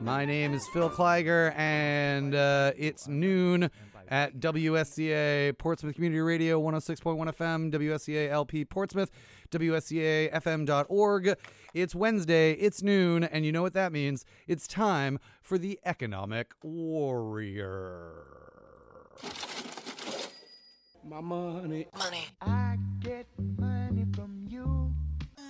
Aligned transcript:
My 0.00 0.24
name 0.24 0.54
is 0.54 0.66
Phil 0.68 0.90
Kleiger, 0.90 1.52
and 1.56 2.34
uh, 2.34 2.72
it's 2.76 3.08
noon 3.08 3.70
at 4.10 4.38
WSCA 4.38 5.56
Portsmouth 5.58 5.94
Community 5.94 6.20
Radio 6.20 6.60
106.1 6.60 7.18
FM, 7.34 7.72
WSCA 7.72 8.30
LP 8.30 8.64
Portsmouth, 8.64 9.10
WSCAFM.org. 9.50 11.34
It's 11.74 11.94
Wednesday, 11.94 12.52
it's 12.52 12.82
noon, 12.82 13.24
and 13.24 13.44
you 13.44 13.52
know 13.52 13.62
what 13.62 13.74
that 13.74 13.92
means? 13.92 14.24
It's 14.46 14.66
time 14.66 15.18
for 15.42 15.58
the 15.58 15.78
Economic 15.84 16.52
Warrior. 16.62 18.12
My 21.04 21.20
money. 21.20 21.86
Money. 21.96 22.26
I 22.40 22.78
get 23.00 23.26
money 23.58 24.06
from 24.14 24.46
you. 24.48 24.77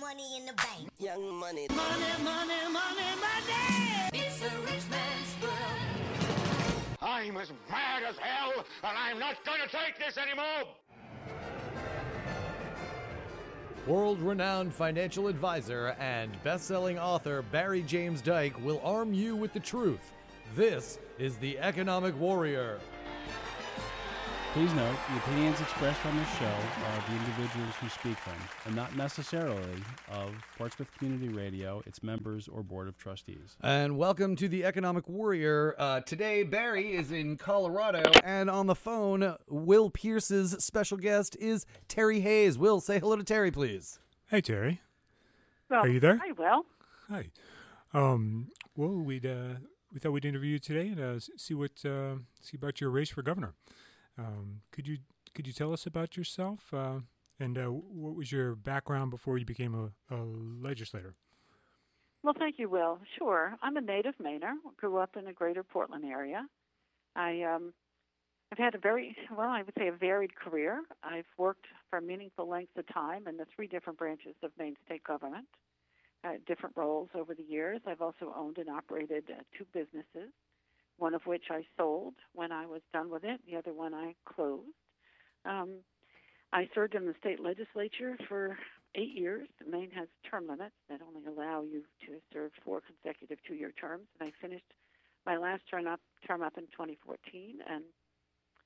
Money 0.09 0.37
in 0.37 0.45
the 0.47 0.53
bank. 0.53 0.89
Young 0.97 1.35
money. 1.35 1.67
Money, 1.69 2.23
money, 2.23 2.55
money, 2.71 3.09
money. 3.21 4.09
It's 4.11 4.41
a 4.41 4.49
rich 4.61 4.89
man's 4.89 5.35
world. 5.39 6.99
I'm 6.99 7.37
as 7.37 7.51
mad 7.69 8.01
as 8.09 8.17
hell, 8.17 8.65
and 8.83 8.97
I'm 8.97 9.19
not 9.19 9.35
going 9.45 9.59
to 9.61 9.67
take 9.67 9.99
this 10.03 10.17
anymore. 10.17 10.73
World 13.85 14.19
renowned 14.19 14.73
financial 14.73 15.27
advisor 15.27 15.95
and 15.99 16.31
best 16.43 16.65
selling 16.65 16.97
author 16.97 17.43
Barry 17.43 17.83
James 17.83 18.19
Dyke 18.19 18.59
will 18.65 18.81
arm 18.83 19.13
you 19.13 19.35
with 19.35 19.53
the 19.53 19.59
truth. 19.59 20.13
This 20.55 20.97
is 21.19 21.37
the 21.37 21.59
Economic 21.59 22.19
Warrior. 22.19 22.79
Please 24.53 24.73
note, 24.73 24.95
the 25.11 25.17
opinions 25.17 25.61
expressed 25.61 26.03
on 26.07 26.17
this 26.17 26.27
show 26.37 26.45
are 26.45 26.97
of 26.97 27.05
the 27.07 27.13
individuals 27.17 27.75
who 27.79 27.87
speak 27.87 28.17
them, 28.25 28.35
and 28.65 28.75
not 28.75 28.95
necessarily 28.95 29.83
of 30.11 30.33
Portsmouth 30.57 30.89
Community 30.97 31.29
Radio, 31.29 31.83
its 31.85 32.01
members, 32.01 32.47
or 32.47 32.63
Board 32.63 32.87
of 32.87 32.97
Trustees. 32.97 33.55
And 33.61 33.95
welcome 33.95 34.35
to 34.37 34.49
the 34.49 34.65
Economic 34.65 35.07
Warrior. 35.07 35.75
Uh, 35.77 35.99
today, 36.01 36.41
Barry 36.41 36.95
is 36.95 37.11
in 37.11 37.37
Colorado, 37.37 38.01
and 38.23 38.49
on 38.49 38.65
the 38.65 38.73
phone, 38.73 39.35
Will 39.47 39.91
Peirce's 39.91 40.55
special 40.63 40.97
guest 40.97 41.37
is 41.39 41.67
Terry 41.87 42.21
Hayes. 42.21 42.57
Will, 42.57 42.81
say 42.81 42.97
hello 42.99 43.17
to 43.17 43.23
Terry, 43.23 43.51
please. 43.51 43.99
Hey 44.31 44.41
Terry. 44.41 44.81
Well, 45.69 45.81
Are 45.81 45.87
you 45.87 45.99
there? 45.99 46.17
Hi, 46.17 46.31
Will. 46.31 46.65
Hi. 47.09 47.29
Um. 47.93 48.47
Well, 48.75 48.95
we'd 48.95 49.27
uh, 49.27 49.59
we 49.93 49.99
thought 49.99 50.11
we'd 50.11 50.25
interview 50.25 50.53
you 50.53 50.59
today 50.59 50.87
and 50.87 50.99
uh, 50.99 51.19
see 51.37 51.53
what 51.53 51.85
uh, 51.85 52.15
see 52.41 52.57
about 52.57 52.81
your 52.81 52.89
race 52.89 53.09
for 53.09 53.21
governor. 53.21 53.53
Um. 54.19 54.61
Could 54.71 54.87
you 54.87 54.97
could 55.33 55.47
you 55.47 55.53
tell 55.53 55.71
us 55.71 55.85
about 55.85 56.17
yourself? 56.17 56.73
Uh, 56.73 56.99
and 57.39 57.57
uh, 57.57 57.67
what 57.67 58.15
was 58.15 58.31
your 58.31 58.55
background 58.55 59.11
before 59.11 59.37
you 59.37 59.45
became 59.45 59.73
a, 59.73 60.13
a 60.13 60.19
legislator? 60.61 61.15
Well, 62.23 62.33
thank 62.37 62.59
you, 62.59 62.67
Will. 62.69 62.99
Sure. 63.17 63.55
I'm 63.61 63.77
a 63.77 63.81
native 63.81 64.15
Mainer. 64.21 64.53
Grew 64.75 64.97
up 64.97 65.15
in 65.15 65.23
the 65.25 65.31
greater 65.31 65.63
Portland 65.63 66.03
area. 66.03 66.45
I 67.15 67.43
um, 67.43 67.73
I've 68.51 68.57
had 68.57 68.75
a 68.75 68.79
very 68.79 69.15
well, 69.35 69.49
I 69.49 69.61
would 69.61 69.73
say 69.77 69.87
a 69.87 69.93
varied 69.93 70.35
career. 70.35 70.81
I've 71.03 71.31
worked 71.37 71.67
for 71.89 72.01
meaningful 72.01 72.49
lengths 72.49 72.77
of 72.77 72.85
time 72.93 73.27
in 73.27 73.37
the 73.37 73.45
three 73.55 73.67
different 73.67 73.99
branches 73.99 74.35
of 74.43 74.51
Maine 74.57 74.75
state 74.85 75.03
government, 75.03 75.47
uh, 76.23 76.33
different 76.47 76.75
roles 76.75 77.09
over 77.15 77.33
the 77.33 77.43
years. 77.43 77.79
I've 77.87 78.01
also 78.01 78.33
owned 78.35 78.57
and 78.57 78.69
operated 78.69 79.25
uh, 79.29 79.43
two 79.57 79.65
businesses, 79.71 80.33
one 80.99 81.13
of 81.13 81.25
which 81.25 81.45
I 81.49 81.63
sold 81.77 82.13
when 82.33 82.51
I 82.51 82.65
was 82.65 82.81
done 82.93 83.09
with 83.09 83.23
it. 83.23 83.39
The 83.49 83.57
other 83.57 83.73
one 83.73 83.93
I 83.93 84.15
closed. 84.25 84.67
Um, 85.45 85.79
I 86.51 86.67
served 86.73 86.95
in 86.95 87.05
the 87.05 87.15
state 87.19 87.39
legislature 87.39 88.17
for 88.27 88.57
eight 88.95 89.15
years. 89.15 89.47
Maine 89.69 89.91
has 89.95 90.07
term 90.29 90.47
limits 90.47 90.75
that 90.89 90.99
only 91.01 91.25
allow 91.27 91.63
you 91.63 91.83
to 92.05 92.19
serve 92.33 92.51
four 92.63 92.81
consecutive 92.81 93.37
two-year 93.47 93.71
terms, 93.79 94.07
and 94.19 94.29
I 94.29 94.31
finished 94.41 94.73
my 95.25 95.37
last 95.37 95.61
term 95.69 95.87
up 95.87 95.99
term 96.27 96.41
up 96.41 96.57
in 96.57 96.63
2014. 96.65 97.59
And 97.69 97.83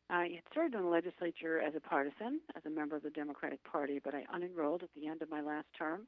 I 0.09 0.23
had 0.35 0.43
served 0.53 0.75
in 0.75 0.81
the 0.81 0.87
legislature 0.87 1.59
as 1.59 1.73
a 1.75 1.79
partisan, 1.79 2.39
as 2.55 2.63
a 2.65 2.69
member 2.69 2.95
of 2.95 3.03
the 3.03 3.09
Democratic 3.09 3.63
Party, 3.63 3.99
but 4.03 4.13
I 4.13 4.25
unenrolled 4.33 4.83
at 4.83 4.89
the 4.95 5.07
end 5.07 5.21
of 5.21 5.29
my 5.29 5.41
last 5.41 5.67
term 5.77 6.07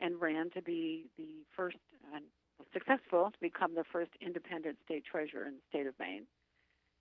and 0.00 0.20
ran 0.20 0.50
to 0.50 0.62
be 0.62 1.06
the 1.16 1.44
first 1.56 1.78
successful 2.72 3.30
to 3.30 3.40
become 3.40 3.74
the 3.74 3.84
first 3.92 4.10
independent 4.20 4.78
state 4.84 5.04
treasurer 5.04 5.46
in 5.46 5.54
the 5.54 5.62
state 5.68 5.86
of 5.86 5.94
Maine. 5.98 6.26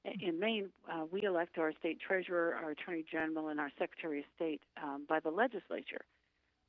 In 0.04 0.40
Maine, 0.40 0.70
uh, 0.92 1.06
we 1.12 1.24
elect 1.24 1.58
our 1.58 1.72
state 1.80 2.00
treasurer, 2.00 2.58
our 2.64 2.72
attorney 2.72 3.06
general, 3.10 3.50
and 3.50 3.60
our 3.60 3.72
secretary 3.78 4.20
of 4.20 4.26
state 4.36 4.62
um, 4.82 5.06
by 5.08 5.20
the 5.20 5.30
legislature. 5.30 6.02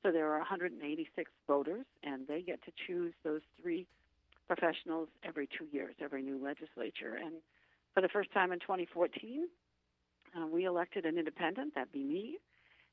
So 0.02 0.10
there 0.10 0.30
are 0.32 0.38
186 0.38 1.30
voters, 1.46 1.86
and 2.02 2.26
they 2.26 2.42
get 2.42 2.62
to 2.64 2.72
choose 2.86 3.14
those 3.24 3.40
three 3.60 3.86
professionals 4.46 5.08
every 5.24 5.46
two 5.46 5.66
years, 5.72 5.94
every 6.00 6.22
new 6.22 6.42
legislature. 6.42 7.14
And 7.14 7.36
for 7.94 8.00
the 8.00 8.08
first 8.08 8.32
time 8.32 8.52
in 8.52 8.58
2014, 8.60 9.48
uh, 10.36 10.46
we 10.46 10.64
elected 10.64 11.06
an 11.06 11.18
independent, 11.18 11.74
that'd 11.74 11.92
be 11.92 12.02
me. 12.02 12.38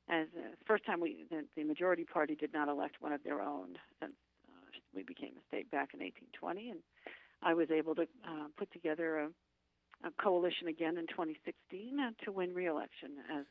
As 0.07 0.27
the 0.33 0.65
first 0.65 0.85
time 0.85 0.99
we, 0.99 1.25
the, 1.29 1.45
the 1.55 1.63
majority 1.63 2.03
party 2.03 2.35
did 2.35 2.53
not 2.53 2.67
elect 2.67 2.95
one 2.99 3.11
of 3.11 3.23
their 3.23 3.41
own 3.41 3.77
since 3.99 4.13
uh, 4.13 4.28
we 4.93 5.03
became 5.03 5.33
a 5.37 5.43
state 5.47 5.69
back 5.71 5.93
in 5.93 5.99
1820, 5.99 6.69
and 6.71 6.79
I 7.41 7.53
was 7.53 7.69
able 7.71 7.95
to 7.95 8.03
uh, 8.03 8.47
put 8.57 8.71
together 8.71 9.19
a, 9.19 10.07
a 10.07 10.11
coalition 10.21 10.67
again 10.67 10.97
in 10.97 11.07
2016 11.07 11.99
uh, 11.99 12.11
to 12.25 12.31
win 12.31 12.53
re-election 12.53 13.11
as 13.39 13.45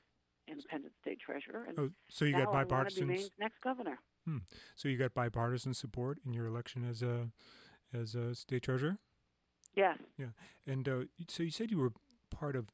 independent 0.51 0.93
state 1.01 1.19
treasurer. 1.21 1.65
And 1.69 1.79
Oh, 1.79 1.91
so 2.09 2.25
you 2.25 2.33
got 2.33 2.43
I 2.43 2.45
want 2.45 2.59
to 2.61 2.65
be 2.65 2.71
bipartisan. 2.71 3.09
Next 3.39 3.61
governor. 3.63 3.99
Hmm. 4.27 4.39
So 4.77 4.89
you 4.89 4.97
got 4.97 5.15
bipartisan 5.15 5.75
support 5.75 6.19
in 6.27 6.33
your 6.33 6.47
election 6.47 6.85
as 6.89 7.03
a 7.03 7.29
as 7.93 8.15
a 8.15 8.35
state 8.35 8.63
treasurer. 8.63 8.99
Yes. 9.75 9.99
Yeah, 10.19 10.29
and 10.67 10.89
uh, 10.89 11.01
so 11.29 11.43
you 11.43 11.51
said 11.51 11.71
you 11.71 11.79
were 11.79 11.93
part 12.31 12.57
of 12.57 12.67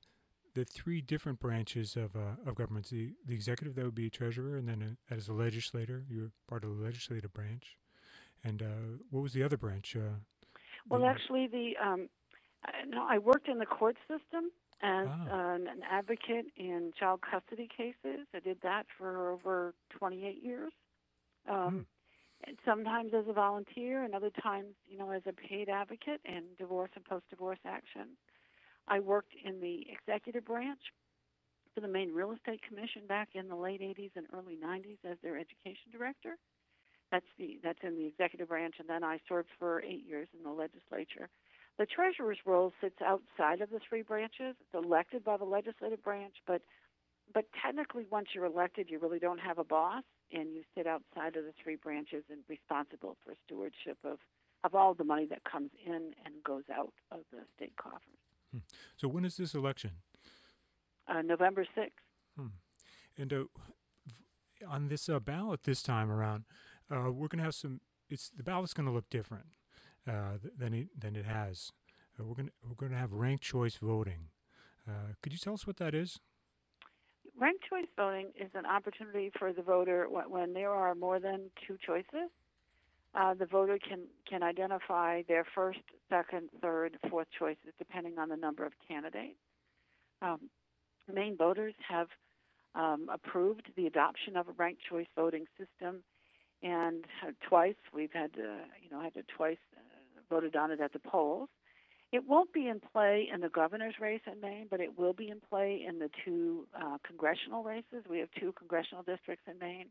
the 0.55 0.65
three 0.65 1.01
different 1.01 1.39
branches 1.41 1.97
of 1.97 2.17
uh, 2.17 2.37
of 2.47 2.55
government. 2.55 2.89
The 2.89 3.13
the 3.27 3.35
executive 3.35 3.75
that 3.75 3.85
would 3.85 3.95
be 3.95 4.07
a 4.07 4.11
treasurer, 4.11 4.57
and 4.57 4.69
then 4.69 4.97
uh, 5.11 5.15
as 5.15 5.29
a 5.29 5.33
legislator, 5.33 6.05
you 6.09 6.21
were 6.23 6.31
part 6.49 6.65
of 6.65 6.77
the 6.77 6.83
legislative 6.83 7.33
branch. 7.33 7.77
And 8.45 8.63
uh, 8.63 8.67
what 9.11 9.23
was 9.23 9.33
the 9.33 9.43
other 9.43 9.57
branch? 9.57 9.97
Uh, 9.97 10.17
Well, 10.89 11.01
the- 11.01 11.07
actually, 11.07 11.47
the 11.47 11.77
um, 11.79 12.09
I- 12.65 12.85
no, 12.87 13.07
I 13.09 13.19
worked 13.19 13.49
in 13.49 13.59
the 13.59 13.67
court 13.67 13.97
system 14.09 14.51
as 14.83 15.09
Ah. 15.09 15.55
an, 15.55 15.67
an 15.67 15.83
advocate 15.83 16.47
in 16.57 16.93
child 16.99 17.21
custody 17.23 17.69
cases. 17.75 18.27
I 18.35 18.41
did 18.41 18.61
that 18.63 18.87
for 18.99 19.31
over 19.31 19.75
28 19.91 20.43
years. 20.43 20.73
Um, 21.49 21.87
and 22.47 22.59
sometimes 22.65 23.15
as 23.15 23.27
a 23.29 23.33
volunteer, 23.33 24.03
and 24.05 24.15
other 24.15 24.31
times, 24.31 24.75
you 24.87 24.99
know, 24.99 25.11
as 25.11 25.23
a 25.27 25.33
paid 25.33 25.69
advocate 25.71 26.21
in 26.25 26.43
divorce 26.59 26.91
and 26.95 27.05
post-divorce 27.05 27.61
action. 27.65 28.17
I 28.87 29.01
worked 29.01 29.33
in 29.43 29.61
the 29.61 29.87
executive 29.91 30.45
branch 30.45 30.81
for 31.75 31.81
the 31.81 31.89
Maine 31.89 32.13
Real 32.13 32.33
Estate 32.33 32.61
Commission 32.63 33.07
back 33.07 33.31
in 33.35 33.49
the 33.49 33.57
late 33.57 33.81
80s 33.81 34.11
and 34.17 34.27
early 34.35 34.57
90s 34.57 34.99
as 35.05 35.17
their 35.23 35.39
education 35.39 35.91
director. 35.91 36.37
That's 37.15 37.27
the 37.39 37.61
that's 37.63 37.79
in 37.85 37.97
the 37.97 38.07
executive 38.07 38.49
branch, 38.49 38.75
and 38.81 38.89
then 38.89 39.05
I 39.05 39.21
served 39.29 39.49
for 39.57 39.81
eight 39.83 40.05
years 40.05 40.27
in 40.37 40.43
the 40.43 40.51
legislature. 40.51 41.29
The 41.79 41.87
treasurer's 41.87 42.39
role 42.45 42.73
sits 42.81 42.97
outside 43.01 43.61
of 43.61 43.71
the 43.71 43.79
three 43.89 44.03
branches. 44.03 44.57
It's 44.61 44.75
elected 44.75 45.23
by 45.23 45.37
the 45.37 45.45
legislative 45.45 46.03
branch, 46.03 46.35
but 46.45 46.63
but 47.33 47.45
technically, 47.65 48.05
once 48.11 48.29
you're 48.35 48.47
elected, 48.47 48.91
you 48.91 48.99
really 48.99 49.21
don't 49.21 49.39
have 49.39 49.59
a 49.59 49.65
boss, 49.65 50.03
and 50.33 50.53
you 50.53 50.63
sit 50.77 50.89
outside 50.89 51.37
of 51.37 51.45
the 51.45 51.53
three 51.63 51.77
branches 51.77 52.25
and 52.29 52.41
responsible 52.49 53.17
for 53.25 53.35
stewardship 53.47 53.99
of 54.03 54.19
of 54.65 54.75
all 54.75 54.93
the 54.93 55.05
money 55.05 55.27
that 55.27 55.45
comes 55.45 55.71
in 55.87 56.15
and 56.25 56.43
goes 56.43 56.65
out 56.75 56.95
of 57.13 57.21
the 57.31 57.43
state 57.55 57.77
coffers. 57.77 58.65
so 58.97 59.07
when 59.07 59.25
is 59.25 59.37
this 59.37 59.55
election? 59.55 59.93
Uh, 61.07 61.23
November 61.23 61.65
sixth. 61.77 61.95
Hmm. 62.37 62.49
And 63.17 63.33
uh, 63.33 63.45
on 64.69 64.89
this 64.89 65.09
uh, 65.09 65.21
ballot 65.21 65.63
this 65.63 65.81
time 65.81 66.11
around, 66.11 66.45
uh, 66.91 67.11
we're 67.11 67.29
going 67.29 67.39
to 67.39 67.45
have 67.45 67.55
some. 67.55 67.81
It's 68.11 68.31
the 68.37 68.43
ballot's 68.43 68.75
going 68.75 68.87
to 68.87 68.93
look 68.93 69.09
different 69.11 69.47
uh, 70.09 70.39
than 70.57 70.75
it 70.75 70.89
than 70.99 71.17
it 71.17 71.25
has. 71.25 71.73
Uh, 72.19 72.25
we're 72.25 72.35
going 72.35 72.51
we're 72.67 72.75
going 72.75 72.93
to 72.93 72.99
have 72.99 73.13
ranked 73.13 73.43
choice 73.43 73.77
voting. 73.77 74.29
Uh, 74.89 75.15
could 75.23 75.33
you 75.33 75.39
tell 75.39 75.55
us 75.55 75.67
what 75.67 75.77
that 75.79 75.95
is? 75.95 76.21
Ranked 77.39 77.65
choice 77.69 77.89
voting 77.97 78.31
is 78.39 78.51
an 78.55 78.67
opportunity 78.67 79.33
for 79.39 79.53
the 79.53 79.63
voter 79.63 80.07
when 80.09 80.53
there 80.53 80.71
are 80.71 80.95
more 80.95 81.19
than 81.19 81.51
two 81.67 81.77
choices. 81.85 82.31
Uh, 83.15 83.35
the 83.35 83.47
voter 83.47 83.79
can 83.79 84.01
can 84.29 84.43
identify 84.43 85.23
their 85.29 85.45
first, 85.55 85.81
second, 86.09 86.51
third, 86.61 86.99
fourth 87.09 87.29
choices 87.37 87.73
depending 87.79 88.19
on 88.19 88.29
the 88.29 88.37
number 88.37 88.65
of 88.65 88.73
candidates. 88.89 89.39
Um, 90.21 90.51
Maine 91.13 91.37
voters 91.37 91.75
have 91.89 92.09
um, 92.75 93.09
approved 93.13 93.71
the 93.77 93.87
adoption 93.87 94.37
of 94.37 94.49
a 94.49 94.53
ranked 94.53 94.83
choice 94.89 95.07
voting 95.17 95.45
system, 95.59 96.03
and 96.65 97.05
twice 97.49 97.77
we've 97.95 98.13
had 98.13 98.33
uh, 98.37 98.65
you 98.83 98.91
know 98.91 99.01
had 99.01 99.15
to 99.15 99.23
twice 99.37 99.63
uh, 99.77 99.81
voted 100.29 100.57
on 100.57 100.73
it 100.73 100.81
at 100.81 100.93
the 100.93 100.99
polls. 100.99 101.49
It 102.11 102.23
won't 102.27 102.53
be 102.53 102.67
in 102.69 102.81
play 102.81 103.29
in 103.33 103.41
the 103.41 103.49
governor's 103.49 103.95
race 104.01 104.25
in 104.27 104.41
Maine, 104.41 104.67
but 104.71 104.81
it 104.81 104.99
will 104.99 105.13
be 105.13 105.29
in 105.31 105.41
play 105.51 105.85
in 105.89 106.01
the 106.01 106.11
two 106.25 106.67
uh, 106.75 106.99
congressional 107.07 107.63
races. 107.63 108.01
We 108.09 108.19
have 108.19 108.31
two 108.41 108.53
congressional 108.53 109.05
districts 109.05 109.47
in 109.51 109.57
Maine, 109.59 109.91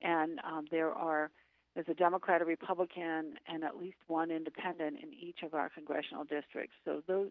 and 0.00 0.40
um, 0.50 0.64
there 0.70 0.92
are 0.92 1.30
There's 1.74 1.88
a 1.88 1.94
Democrat, 1.94 2.40
a 2.40 2.44
Republican, 2.44 3.34
and 3.48 3.64
at 3.64 3.76
least 3.76 3.96
one 4.06 4.30
independent 4.30 4.94
in 5.02 5.10
each 5.12 5.40
of 5.42 5.54
our 5.54 5.68
congressional 5.68 6.24
districts. 6.24 6.76
So 6.84 7.02
those, 7.08 7.30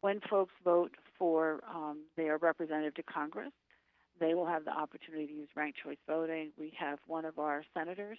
when 0.00 0.20
folks 0.30 0.54
vote 0.64 0.94
for 1.18 1.60
um, 1.68 1.96
their 2.16 2.38
representative 2.38 2.94
to 2.94 3.02
Congress, 3.02 3.52
they 4.20 4.34
will 4.34 4.46
have 4.46 4.64
the 4.64 4.70
opportunity 4.70 5.26
to 5.26 5.32
use 5.32 5.48
ranked 5.56 5.78
choice 5.82 5.98
voting. 6.06 6.52
We 6.58 6.72
have 6.78 6.98
one 7.06 7.24
of 7.24 7.38
our 7.38 7.64
senators 7.74 8.18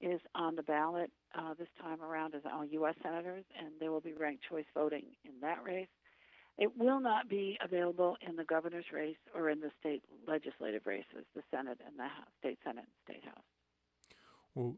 is 0.00 0.20
on 0.34 0.54
the 0.54 0.62
ballot 0.62 1.10
uh, 1.36 1.54
this 1.58 1.68
time 1.80 2.00
around 2.00 2.34
as 2.34 2.42
all 2.44 2.64
U.S. 2.64 2.94
senators, 3.02 3.44
and 3.58 3.68
there 3.80 3.90
will 3.90 4.00
be 4.00 4.12
ranked 4.12 4.44
choice 4.48 4.64
voting 4.74 5.06
in 5.24 5.32
that 5.40 5.62
race. 5.64 5.88
It 6.56 6.70
will 6.76 7.00
not 7.00 7.28
be 7.28 7.56
available 7.64 8.16
in 8.26 8.36
the 8.36 8.44
governor's 8.44 8.86
race 8.92 9.16
or 9.34 9.48
in 9.50 9.60
the 9.60 9.70
state 9.78 10.02
legislative 10.26 10.82
races, 10.86 11.24
the 11.34 11.42
Senate 11.50 11.78
and 11.86 11.96
the 11.98 12.02
House, 12.02 12.28
state 12.40 12.58
Senate 12.64 12.84
and 12.84 13.16
state 13.16 13.24
House. 13.24 13.44
Well, 14.54 14.76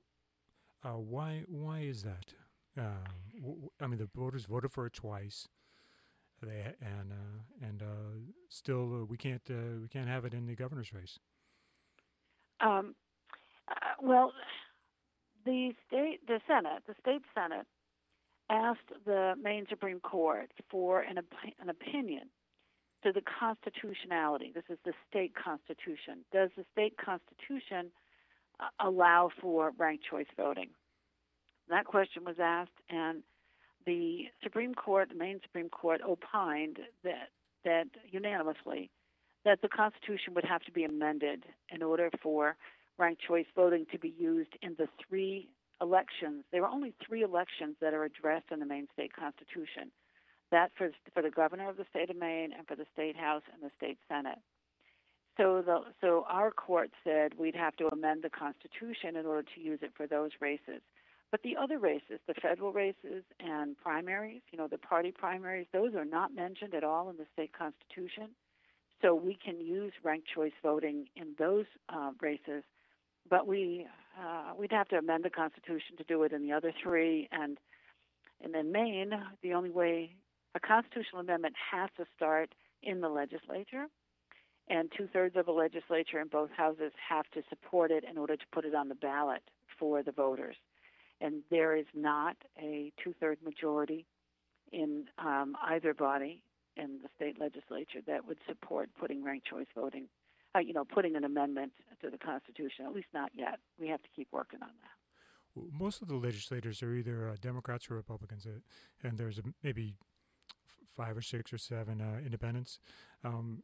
uh, 0.85 0.99
why 0.99 1.45
why 1.49 1.81
is 1.81 2.03
that? 2.03 2.35
Uh, 2.79 3.51
I 3.81 3.87
mean, 3.87 3.99
the 3.99 4.09
voters 4.15 4.45
voted 4.45 4.73
for 4.73 4.87
it 4.87 4.93
twice. 4.93 5.49
They 6.43 6.75
and 6.81 7.13
uh, 7.13 7.67
and 7.67 7.83
uh, 7.83 7.87
still 8.49 9.03
uh, 9.03 9.05
we 9.05 9.17
can't 9.17 9.43
we 9.49 9.89
can't 9.89 10.09
have 10.09 10.25
it 10.25 10.35
in 10.35 10.47
the 10.47 10.55
governor's 10.55 10.93
race. 10.93 11.19
Um, 12.61 12.95
well, 14.03 14.33
the 15.45 15.73
state, 15.87 16.21
the 16.27 16.41
Senate, 16.47 16.83
the 16.87 16.95
state 17.01 17.23
Senate, 17.35 17.67
asked 18.51 18.93
the 19.07 19.35
Maine 19.41 19.67
Supreme 19.69 20.01
Court 20.01 20.51
for 20.71 21.01
an, 21.01 21.19
op- 21.19 21.55
an 21.61 21.69
opinion 21.69 22.29
to 23.03 23.13
the 23.13 23.23
constitutionality. 23.23 24.53
This 24.55 24.65
is 24.69 24.79
the 24.85 24.93
state 25.09 25.33
constitution. 25.35 26.25
Does 26.33 26.51
the 26.57 26.65
state 26.73 26.97
constitution 26.99 27.91
uh, 28.59 28.87
allow 28.87 29.31
for 29.41 29.73
ranked 29.79 30.05
choice 30.11 30.27
voting? 30.37 30.71
That 31.69 31.87
question 31.87 32.25
was 32.25 32.37
asked, 32.43 32.71
and 32.91 33.23
the 33.87 34.27
Supreme 34.43 34.75
Court, 34.75 35.09
the 35.09 35.15
Maine 35.15 35.41
Supreme 35.43 35.69
Court, 35.69 36.01
opined 36.07 36.79
that 37.05 37.29
that 37.65 37.89
unanimously 38.11 38.91
that 39.45 39.61
the 39.63 39.69
Constitution 39.69 40.35
would 40.35 40.45
have 40.45 40.63
to 40.63 40.73
be 40.73 40.85
amended 40.85 41.45
in 41.71 41.83
order 41.83 42.11
for 42.23 42.57
ranked 42.99 43.23
choice 43.27 43.47
voting 43.57 43.87
to 43.91 43.99
be 43.99 44.15
used 44.19 44.53
in 44.63 44.75
the 44.79 44.89
three 45.09 45.49
elections. 45.81 46.45
There 46.53 46.63
are 46.65 46.71
only 46.71 46.93
three 47.07 47.23
elections 47.23 47.77
that 47.81 47.95
are 47.95 48.05
addressed 48.05 48.47
in 48.51 48.61
the 48.61 48.67
Maine 48.67 48.87
state 48.93 49.13
constitution. 49.15 49.91
That 50.51 50.71
for 50.77 50.91
for 51.15 51.23
the 51.23 51.31
governor 51.31 51.69
of 51.69 51.77
the 51.77 51.87
state 51.91 52.11
of 52.11 52.17
Maine 52.17 52.53
and 52.57 52.67
for 52.67 52.77
the 52.77 52.87
state 52.93 53.17
house 53.17 53.43
and 53.53 53.63
the 53.63 53.71
state 53.77 53.99
senate. 54.09 54.39
So 55.37 55.63
the 55.65 55.81
so 56.01 56.27
our 56.29 56.51
court 56.51 56.91
said 57.05 57.33
we'd 57.39 57.55
have 57.55 57.77
to 57.77 57.89
amend 57.89 58.23
the 58.23 58.31
constitution 58.31 59.17
in 59.17 59.27
order 59.27 59.47
to 59.55 59.61
use 59.61 59.79
it 59.83 59.93
for 59.97 60.07
those 60.07 60.31
races. 60.41 60.83
But 61.31 61.43
the 61.43 61.57
other 61.57 61.79
races, 61.79 62.19
the 62.27 62.35
federal 62.35 62.73
races 62.73 63.23
and 63.39 63.79
primaries, 63.79 64.43
you 64.51 64.59
know, 64.59 64.67
the 64.67 64.79
party 64.79 65.13
primaries, 65.13 65.67
those 65.73 65.95
are 65.95 66.05
not 66.05 66.35
mentioned 66.35 66.75
at 66.75 66.83
all 66.83 67.09
in 67.09 67.17
the 67.17 67.27
state 67.33 67.53
constitution. 67.53 68.31
So 69.01 69.15
we 69.15 69.39
can 69.43 69.61
use 69.61 69.93
ranked 70.03 70.29
choice 70.35 70.53
voting 70.63 71.07
in 71.17 71.35
those 71.39 71.67
uh, 71.89 72.11
races, 72.21 72.65
but 73.29 73.47
we 73.47 73.87
uh, 74.21 74.53
we'd 74.59 74.73
have 74.73 74.89
to 74.89 74.97
amend 74.97 75.25
the 75.25 75.31
Constitution 75.31 75.97
to 75.97 76.05
do 76.05 76.23
it 76.25 76.33
in 76.33 76.43
the 76.43 76.53
other 76.53 76.73
three. 76.83 77.29
And 77.33 77.59
and 78.43 78.55
in 78.55 78.73
Maine, 78.73 79.13
the 79.43 79.55
only 79.55 79.71
way 79.71 80.17
a 80.55 80.61
constitutional 80.61 81.21
amendment 81.21 81.55
has 81.71 81.89
to 81.97 82.05
start 82.17 82.55
in 82.83 83.01
the 83.01 83.09
legislature, 83.09 83.87
and 84.69 84.91
two 84.97 85.09
thirds 85.13 85.37
of 85.37 85.49
a 85.49 85.53
legislature 85.53 86.21
in 86.21 86.29
both 86.29 86.51
houses 86.51 86.93
have 87.09 87.31
to 87.31 87.43
support 87.49 87.91
it 87.91 88.05
in 88.05 88.19
order 88.19 88.37
to 88.37 88.45
put 88.53 88.65
it 88.65 88.75
on 88.75 88.89
the 88.89 88.95
ballot 88.95 89.43
for 89.79 90.03
the 90.03 90.13
voters. 90.13 90.57
And 91.21 91.43
there 91.51 91.77
is 91.77 91.87
not 91.95 92.37
a 92.59 92.93
two 93.03 93.15
third 93.21 93.39
majority 93.45 94.07
in 94.73 95.07
um, 95.19 95.57
either 95.69 95.93
body 95.95 96.43
in 96.77 97.01
the 97.03 97.09
state 97.17 97.39
legislature 97.41 98.01
that 98.07 98.27
would 98.27 98.39
support 98.49 98.89
putting 98.99 99.23
ranked 99.25 99.47
choice 99.47 99.67
voting, 99.75 100.07
uh, 100.55 100.61
you 100.61 100.73
know, 100.73 100.85
putting 100.85 101.17
an 101.17 101.25
amendment 101.25 101.73
to 102.03 102.09
the 102.11 102.19
Constitution. 102.19 102.87
At 102.87 102.95
least 102.95 103.09
not 103.13 103.31
yet. 103.35 103.59
We 103.79 103.89
have 103.89 104.03
to 104.03 104.09
keep 104.15 104.29
working 104.33 104.61
on 104.63 104.69
that. 104.69 105.57
W- 105.57 105.73
Most 105.79 106.01
of 106.01 106.09
the 106.09 106.15
legislators 106.17 106.83
are 106.83 106.95
either 106.95 107.29
uh, 107.29 107.37
Democrats 107.41 107.91
or 107.91 107.95
Republicans, 107.97 108.47
uh, 108.47 108.61
and 109.07 109.19
there's 109.19 109.41
maybe 109.63 109.95
five 110.97 111.17
or 111.17 111.23
six 111.23 111.53
or 111.53 111.59
seven 111.59 112.01
uh, 112.01 112.21
independents. 112.25 112.79
Um, 113.25 113.63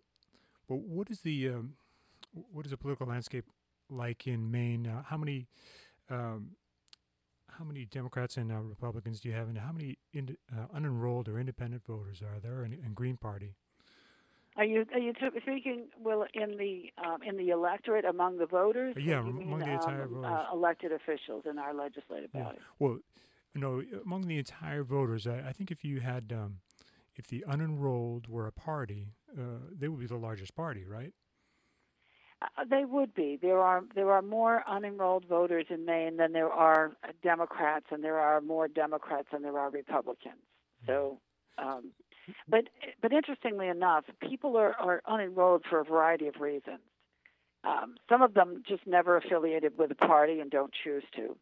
but 0.68 0.80
what 0.80 1.10
is 1.10 1.20
the 1.20 1.48
um, 1.50 1.74
what 2.32 2.66
is 2.66 2.70
the 2.70 2.76
political 2.76 3.06
landscape 3.06 3.46
like 3.88 4.26
in 4.26 4.50
Maine? 4.50 4.86
Uh, 4.86 5.02
how 5.04 5.16
many 5.16 5.46
um, 6.10 6.50
how 7.58 7.64
many 7.64 7.84
Democrats 7.84 8.36
and 8.36 8.52
uh, 8.52 8.56
Republicans 8.60 9.20
do 9.20 9.28
you 9.28 9.34
have, 9.34 9.48
and 9.48 9.58
how 9.58 9.72
many 9.72 9.98
ind- 10.12 10.36
uh, 10.52 10.66
unenrolled 10.76 11.28
or 11.28 11.38
independent 11.38 11.84
voters 11.84 12.22
are 12.22 12.38
there 12.40 12.64
in, 12.64 12.72
in 12.72 12.92
Green 12.94 13.16
Party? 13.16 13.54
Are 14.56 14.64
you 14.64 14.86
are 14.92 14.98
you 14.98 15.12
speaking 15.42 15.88
well 16.00 16.24
in 16.32 16.56
the 16.56 16.90
um, 17.04 17.22
in 17.22 17.36
the 17.36 17.50
electorate 17.50 18.06
among 18.06 18.38
the 18.38 18.46
voters? 18.46 18.94
Uh, 18.96 19.00
yeah, 19.00 19.18
or 19.18 19.24
mean, 19.24 19.42
among 19.42 19.58
the 19.60 19.72
entire 19.72 20.04
um, 20.04 20.14
voters. 20.14 20.40
Uh, 20.50 20.54
elected 20.54 20.92
officials 20.92 21.44
in 21.48 21.58
our 21.58 21.74
legislative 21.74 22.30
Yeah. 22.34 22.44
body. 22.44 22.58
Well, 22.78 22.98
no, 23.54 23.82
among 24.04 24.28
the 24.28 24.38
entire 24.38 24.82
voters, 24.82 25.26
I, 25.26 25.48
I 25.48 25.52
think 25.52 25.70
if 25.70 25.84
you 25.84 26.00
had, 26.00 26.32
um, 26.32 26.60
if 27.16 27.26
the 27.26 27.44
unenrolled 27.46 28.28
were 28.28 28.46
a 28.46 28.52
party, 28.52 29.08
uh, 29.38 29.58
they 29.78 29.88
would 29.88 30.00
be 30.00 30.06
the 30.06 30.16
largest 30.16 30.54
party, 30.54 30.84
right? 30.84 31.12
Uh, 32.42 32.64
they 32.68 32.84
would 32.84 33.14
be. 33.14 33.38
There 33.40 33.60
are 33.60 33.82
there 33.94 34.10
are 34.12 34.22
more 34.22 34.62
unenrolled 34.68 35.26
voters 35.26 35.66
in 35.70 35.84
Maine 35.86 36.18
than 36.18 36.32
there 36.32 36.50
are 36.50 36.92
Democrats, 37.22 37.86
and 37.90 38.04
there 38.04 38.18
are 38.18 38.40
more 38.40 38.68
Democrats 38.68 39.28
than 39.32 39.42
there 39.42 39.58
are 39.58 39.70
Republicans. 39.70 40.42
So, 40.86 41.18
um, 41.56 41.92
but 42.48 42.64
but 43.00 43.12
interestingly 43.12 43.68
enough, 43.68 44.04
people 44.20 44.56
are, 44.58 44.74
are 44.74 45.02
unenrolled 45.08 45.62
for 45.70 45.80
a 45.80 45.84
variety 45.84 46.26
of 46.26 46.36
reasons. 46.40 46.80
Um, 47.64 47.94
some 48.08 48.20
of 48.20 48.34
them 48.34 48.62
just 48.68 48.86
never 48.86 49.16
affiliated 49.16 49.78
with 49.78 49.90
a 49.90 49.94
party 49.94 50.40
and 50.40 50.50
don't 50.50 50.72
choose 50.84 51.04
to. 51.16 51.36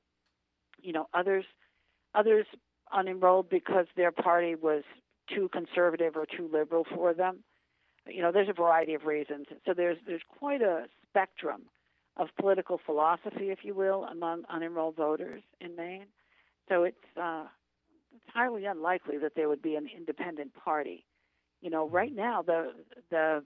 You 0.81 0.93
know, 0.93 1.09
others 1.13 1.45
others 2.15 2.47
unenrolled 2.93 3.51
because 3.51 3.87
their 3.97 4.13
party 4.13 4.55
was 4.55 4.85
too 5.35 5.49
conservative 5.53 6.15
or 6.17 6.25
too 6.25 6.49
liberal 6.53 6.87
for 6.95 7.15
them 7.15 7.41
you 8.09 8.23
know 8.23 8.33
there's 8.33 8.49
a 8.49 8.55
variety 8.55 8.95
of 8.95 9.05
reasons. 9.05 9.47
So 9.67 9.75
there's 9.75 9.99
there's 10.07 10.23
quite 10.39 10.63
a 10.63 10.87
spectrum 11.09 11.63
of 12.17 12.29
political 12.39 12.81
philosophy 12.85 13.51
if 13.51 13.61
you 13.63 13.75
will 13.75 14.05
among 14.05 14.45
unenrolled 14.45 14.97
voters 14.97 15.43
in 15.61 15.75
Maine. 15.77 16.07
So 16.69 16.85
it's 16.85 16.97
uh 17.21 17.45
it's 18.15 18.25
highly 18.33 18.67
unlikely 18.67 19.19
that 19.19 19.33
there 19.35 19.49
would 19.49 19.63
be 19.63 19.75
an 19.75 19.89
independent 19.97 20.53
party. 20.55 21.05
You 21.61 21.71
know 21.71 21.89
right 21.89 22.15
now 22.15 22.43
the 22.43 22.73
the 23.11 23.43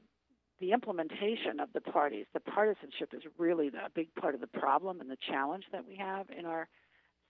the 0.61 0.73
implementation 0.73 1.61
of 1.61 1.69
the 1.73 1.81
parties 1.81 2.27
the 2.35 2.41
partisanship 2.41 3.15
is 3.15 3.23
really 3.39 3.71
the, 3.71 3.79
a 3.79 3.91
big 3.95 4.13
part 4.17 4.35
of 4.35 4.41
the 4.41 4.49
problem 4.49 5.01
and 5.01 5.09
the 5.09 5.19
challenge 5.29 5.65
that 5.73 5.87
we 5.87 5.97
have 5.97 6.27
in 6.37 6.45
our 6.47 6.69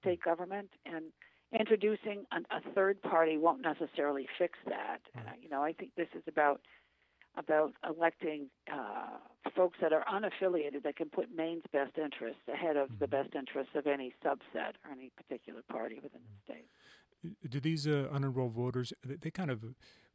state 0.01 0.23
government. 0.23 0.71
And 0.87 1.07
introducing 1.59 2.25
an, 2.33 2.47
a 2.51 2.61
third 2.75 3.01
party 3.03 3.37
won't 3.37 3.63
necessarily 3.63 4.27
fix 4.39 4.59
that. 4.67 5.01
Uh, 5.17 5.33
you 5.41 5.49
know 5.49 5.63
i 5.63 5.73
think 5.73 5.93
this 5.97 6.09
is 6.15 6.23
about 6.27 6.61
about 7.39 7.73
electing 7.89 8.51
uh, 8.73 9.19
folks 9.57 9.79
that 9.81 9.93
are 9.93 10.05
unaffiliated 10.13 10.83
that 10.83 10.97
can 10.97 11.09
put 11.09 11.27
Maine's 11.35 11.63
best 11.73 11.97
interests 11.97 12.43
ahead 12.53 12.77
of 12.77 12.89
the 12.99 13.07
best 13.07 13.35
interests 13.35 13.73
of 13.75 13.87
any 13.87 14.13
subset 14.25 14.73
or 14.85 14.93
any 14.93 15.11
particular 15.17 15.63
party 15.71 15.97
within 16.03 16.21
the 16.21 16.53
state. 16.53 16.67
Uh, 17.25 17.49
Do 17.49 17.61
these 17.61 17.87
uh, 17.87 18.09
unenrolled 18.13 18.53
voters, 18.53 18.93
they, 19.05 19.17
they 19.17 19.31
kind 19.31 19.51
of, 19.51 19.65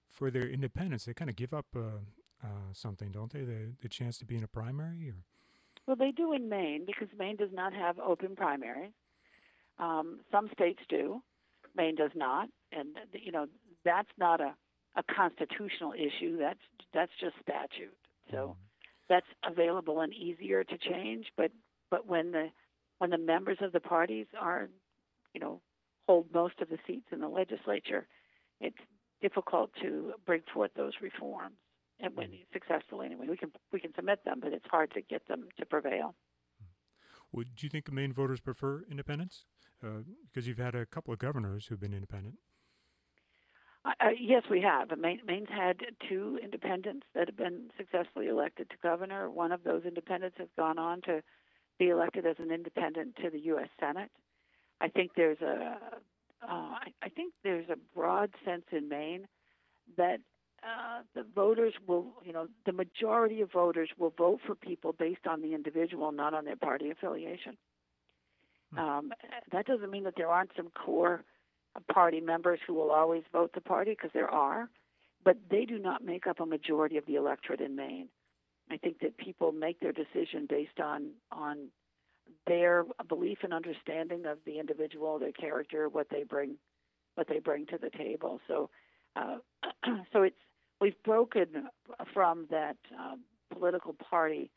for 0.09 0.29
their 0.29 0.47
independence, 0.47 1.05
they 1.05 1.13
kind 1.13 1.29
of 1.29 1.35
give 1.35 1.53
up 1.53 1.65
uh, 1.75 2.01
uh, 2.43 2.47
something, 2.73 3.11
don't 3.11 3.31
they? 3.31 3.43
The, 3.43 3.73
the 3.81 3.89
chance 3.89 4.17
to 4.19 4.25
be 4.25 4.35
in 4.35 4.43
a 4.43 4.47
primary? 4.47 5.09
Or? 5.09 5.15
Well, 5.87 5.95
they 5.95 6.11
do 6.11 6.33
in 6.33 6.49
Maine 6.49 6.83
because 6.85 7.07
Maine 7.17 7.37
does 7.37 7.51
not 7.53 7.73
have 7.73 7.99
open 7.99 8.35
primaries. 8.35 8.91
Um, 9.79 10.19
some 10.31 10.49
states 10.53 10.81
do. 10.87 11.21
Maine 11.75 11.95
does 11.95 12.11
not, 12.15 12.49
and 12.71 12.89
you 13.13 13.31
know 13.31 13.47
that's 13.83 14.11
not 14.19 14.39
a, 14.39 14.53
a 14.95 15.03
constitutional 15.03 15.93
issue. 15.93 16.37
That's 16.37 16.59
that's 16.93 17.11
just 17.19 17.35
statute. 17.41 17.95
So 18.31 18.37
mm-hmm. 18.37 18.51
that's 19.09 19.25
available 19.45 20.01
and 20.01 20.13
easier 20.13 20.63
to 20.63 20.77
change. 20.77 21.27
But 21.37 21.51
but 21.89 22.07
when 22.07 22.31
the 22.31 22.49
when 22.99 23.09
the 23.09 23.17
members 23.17 23.57
of 23.61 23.71
the 23.71 23.79
parties 23.79 24.27
are, 24.39 24.69
you 25.33 25.41
know, 25.41 25.61
hold 26.07 26.27
most 26.33 26.55
of 26.61 26.69
the 26.69 26.77
seats 26.87 27.07
in 27.11 27.19
the 27.19 27.27
legislature, 27.27 28.07
it's 28.59 28.77
difficult 29.21 29.71
to 29.81 30.13
bring 30.25 30.41
forth 30.53 30.71
those 30.75 30.93
reforms. 31.01 31.55
And 31.99 32.15
when 32.15 32.27
mm-hmm. 32.27 32.43
successful 32.51 33.01
anyway, 33.01 33.27
we 33.29 33.37
can 33.37 33.51
we 33.71 33.79
can 33.79 33.93
submit 33.95 34.25
them, 34.25 34.39
but 34.41 34.53
it's 34.53 34.65
hard 34.69 34.91
to 34.93 35.01
get 35.01 35.27
them 35.27 35.47
to 35.59 35.65
prevail. 35.65 36.15
Mm-hmm. 36.61 37.37
Would 37.37 37.55
do 37.55 37.65
you 37.65 37.69
think 37.69 37.91
Maine 37.91 38.13
voters 38.13 38.39
prefer 38.39 38.83
independence? 38.89 39.45
Uh, 39.83 40.03
because 40.25 40.47
you've 40.47 40.57
had 40.57 40.75
a 40.75 40.85
couple 40.85 41.13
of 41.13 41.19
governors 41.19 41.65
who've 41.65 41.79
been 41.79 41.93
independent. 41.93 42.35
Uh, 43.85 43.91
uh, 43.99 44.09
yes, 44.19 44.43
we 44.49 44.61
have. 44.61 44.97
Maine, 44.97 45.21
Maine's 45.25 45.49
had 45.49 45.81
two 46.07 46.39
independents 46.41 47.05
that 47.15 47.27
have 47.27 47.37
been 47.37 47.69
successfully 47.77 48.27
elected 48.27 48.69
to 48.69 48.75
governor. 48.81 49.29
One 49.29 49.51
of 49.51 49.63
those 49.63 49.83
independents 49.85 50.37
has 50.39 50.47
gone 50.57 50.77
on 50.79 51.01
to 51.01 51.21
be 51.79 51.89
elected 51.89 52.25
as 52.25 52.35
an 52.39 52.51
independent 52.51 53.15
to 53.17 53.29
the 53.29 53.39
U.S. 53.39 53.69
Senate. 53.79 54.09
I 54.79 54.87
think 54.87 55.11
there's 55.15 55.41
a 55.41 55.77
uh, 56.43 56.47
I, 56.47 56.87
I 57.01 57.09
think 57.09 57.33
there's 57.43 57.69
a 57.69 57.77
broad 57.95 58.31
sense 58.43 58.65
in 58.71 58.89
Maine 58.89 59.27
that 59.97 60.19
uh, 60.61 61.01
the 61.15 61.25
voters 61.35 61.73
will, 61.87 62.07
you 62.23 62.33
know, 62.33 62.47
the 62.65 62.71
majority 62.71 63.41
of 63.41 63.51
voters 63.51 63.89
will 63.97 64.13
vote 64.17 64.39
for 64.45 64.55
people 64.55 64.93
based 64.93 65.27
on 65.27 65.41
the 65.41 65.53
individual, 65.53 66.11
not 66.11 66.33
on 66.33 66.45
their 66.45 66.55
party 66.55 66.89
affiliation. 66.89 67.57
Um, 68.77 69.11
that 69.51 69.67
doesn't 69.67 69.91
mean 69.91 70.03
that 70.05 70.15
there 70.17 70.29
aren't 70.29 70.51
some 70.55 70.69
core 70.69 71.23
party 71.81 72.21
members 72.21 72.59
who 72.65 72.73
will 72.73 72.91
always 72.91 73.23
vote 73.31 73.51
the 73.53 73.61
party, 73.61 73.91
because 73.91 74.11
there 74.13 74.29
are, 74.29 74.69
but 75.23 75.37
they 75.49 75.65
do 75.65 75.79
not 75.79 76.03
make 76.03 76.27
up 76.27 76.39
a 76.39 76.45
majority 76.45 76.97
of 76.97 77.05
the 77.05 77.15
electorate 77.15 77.61
in 77.61 77.75
Maine. 77.75 78.09
I 78.71 78.77
think 78.77 78.99
that 78.99 79.17
people 79.17 79.51
make 79.51 79.79
their 79.79 79.91
decision 79.91 80.47
based 80.49 80.79
on 80.79 81.11
on 81.31 81.69
their 82.47 82.85
belief 83.07 83.39
and 83.43 83.53
understanding 83.53 84.25
of 84.25 84.37
the 84.45 84.59
individual, 84.59 85.19
their 85.19 85.31
character, 85.31 85.89
what 85.89 86.07
they 86.09 86.23
bring, 86.23 86.55
what 87.15 87.27
they 87.27 87.39
bring 87.39 87.65
to 87.67 87.77
the 87.77 87.89
table. 87.89 88.39
So, 88.47 88.69
uh, 89.15 89.37
so 90.13 90.23
it's 90.23 90.35
we've 90.81 91.01
broken 91.03 91.69
from 92.13 92.47
that 92.51 92.77
um, 92.97 93.21
political 93.51 93.93
party, 93.93 94.51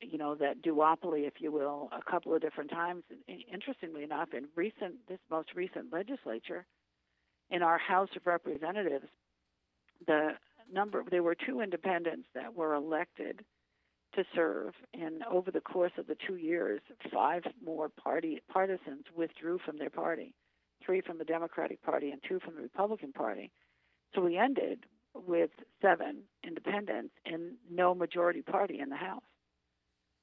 you 0.00 0.18
know, 0.18 0.34
that 0.34 0.62
duopoly, 0.62 1.26
if 1.26 1.34
you 1.40 1.50
will, 1.50 1.88
a 1.92 2.10
couple 2.10 2.34
of 2.34 2.40
different 2.40 2.70
times. 2.70 3.04
Interestingly 3.52 4.02
enough, 4.02 4.28
in 4.34 4.46
recent 4.54 4.94
this 5.08 5.18
most 5.30 5.54
recent 5.54 5.92
legislature, 5.92 6.66
in 7.50 7.62
our 7.62 7.78
House 7.78 8.08
of 8.16 8.26
Representatives, 8.26 9.06
the 10.06 10.30
number 10.72 11.02
there 11.10 11.22
were 11.22 11.34
two 11.34 11.60
independents 11.60 12.28
that 12.34 12.54
were 12.54 12.74
elected 12.74 13.44
to 14.14 14.24
serve, 14.34 14.74
and 14.94 15.22
over 15.30 15.50
the 15.50 15.60
course 15.60 15.92
of 15.98 16.06
the 16.06 16.16
two 16.26 16.36
years, 16.36 16.80
five 17.12 17.42
more 17.64 17.88
party 17.88 18.40
partisans 18.50 19.04
withdrew 19.14 19.58
from 19.64 19.78
their 19.78 19.90
party, 19.90 20.34
three 20.84 21.00
from 21.00 21.18
the 21.18 21.24
Democratic 21.24 21.82
Party 21.82 22.10
and 22.10 22.20
two 22.26 22.40
from 22.40 22.54
the 22.56 22.62
Republican 22.62 23.12
Party. 23.12 23.50
So 24.14 24.22
we 24.22 24.36
ended 24.36 24.84
with 25.14 25.50
seven 25.82 26.22
independents 26.44 27.14
and 27.24 27.52
no 27.70 27.94
majority 27.94 28.42
party 28.42 28.80
in 28.80 28.88
the 28.88 28.96
House 28.96 29.22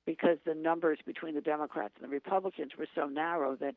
because 0.05 0.37
the 0.45 0.53
numbers 0.55 0.99
between 1.05 1.35
the 1.35 1.41
Democrats 1.41 1.93
and 1.95 2.03
the 2.09 2.13
Republicans 2.13 2.71
were 2.77 2.87
so 2.95 3.05
narrow 3.07 3.55
that 3.57 3.75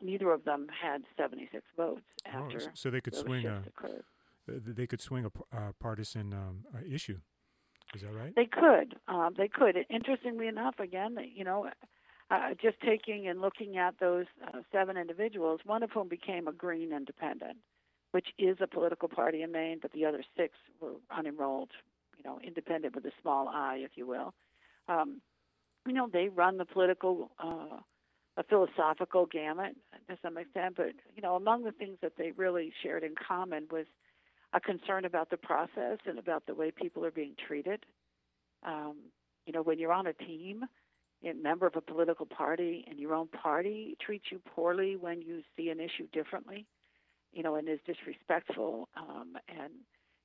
neither 0.00 0.30
of 0.32 0.44
them 0.44 0.66
had 0.82 1.02
76 1.16 1.62
votes 1.76 2.02
Oh, 2.26 2.38
after 2.44 2.56
s- 2.56 2.68
so 2.74 2.90
they 2.90 3.00
could 3.00 3.14
swing 3.14 3.46
a 3.46 3.62
occurred. 3.66 4.04
they 4.46 4.86
could 4.86 5.00
swing 5.00 5.24
a 5.24 5.56
uh, 5.56 5.72
partisan 5.80 6.32
um, 6.32 6.64
uh, 6.74 6.78
issue. 6.88 7.18
Is 7.94 8.02
that 8.02 8.12
right? 8.12 8.34
They 8.34 8.46
could. 8.46 8.96
Um, 9.08 9.34
they 9.36 9.48
could. 9.48 9.76
Interestingly 9.90 10.46
enough, 10.48 10.78
again, 10.78 11.16
you 11.34 11.44
know, 11.44 11.68
uh, 12.30 12.54
just 12.60 12.80
taking 12.80 13.28
and 13.28 13.40
looking 13.40 13.76
at 13.76 13.98
those 14.00 14.26
uh, 14.46 14.60
seven 14.72 14.96
individuals, 14.96 15.60
one 15.64 15.82
of 15.82 15.90
whom 15.90 16.08
became 16.08 16.48
a 16.48 16.52
Green 16.52 16.92
Independent, 16.92 17.58
which 18.12 18.28
is 18.38 18.56
a 18.60 18.66
political 18.66 19.08
party 19.08 19.42
in 19.42 19.52
Maine, 19.52 19.78
but 19.80 19.92
the 19.92 20.06
other 20.06 20.24
six 20.36 20.54
were 20.80 20.92
unenrolled, 21.16 21.68
you 22.16 22.24
know, 22.24 22.40
independent 22.42 22.94
with 22.94 23.04
a 23.04 23.12
small 23.20 23.48
I, 23.48 23.76
if 23.76 23.90
you 23.96 24.06
will. 24.06 24.32
Um, 24.88 25.20
you 25.86 25.92
know, 25.92 26.08
they 26.12 26.28
run 26.28 26.58
the 26.58 26.64
political, 26.64 27.30
uh, 27.42 27.78
a 28.36 28.42
philosophical 28.44 29.26
gamut 29.26 29.76
to 30.08 30.16
some 30.22 30.38
extent, 30.38 30.74
but 30.76 30.92
you 31.14 31.22
know, 31.22 31.36
among 31.36 31.64
the 31.64 31.72
things 31.72 31.98
that 32.02 32.12
they 32.16 32.32
really 32.32 32.72
shared 32.82 33.02
in 33.02 33.14
common 33.14 33.66
was 33.70 33.86
a 34.54 34.60
concern 34.60 35.04
about 35.04 35.30
the 35.30 35.36
process 35.36 35.98
and 36.06 36.18
about 36.18 36.46
the 36.46 36.54
way 36.54 36.70
people 36.70 37.04
are 37.04 37.10
being 37.10 37.34
treated. 37.46 37.84
Um, 38.64 38.96
you 39.46 39.52
know, 39.52 39.62
when 39.62 39.78
you're 39.78 39.92
on 39.92 40.06
a 40.06 40.12
team, 40.12 40.64
a 41.24 41.32
member 41.34 41.66
of 41.66 41.76
a 41.76 41.80
political 41.80 42.26
party, 42.26 42.84
and 42.88 42.98
your 42.98 43.14
own 43.14 43.28
party 43.28 43.96
treats 44.04 44.26
you 44.30 44.40
poorly 44.54 44.96
when 44.96 45.22
you 45.22 45.42
see 45.56 45.68
an 45.68 45.80
issue 45.80 46.06
differently, 46.12 46.66
you 47.32 47.42
know, 47.42 47.54
and 47.56 47.68
is 47.68 47.78
disrespectful, 47.86 48.88
um, 48.96 49.36
and 49.48 49.72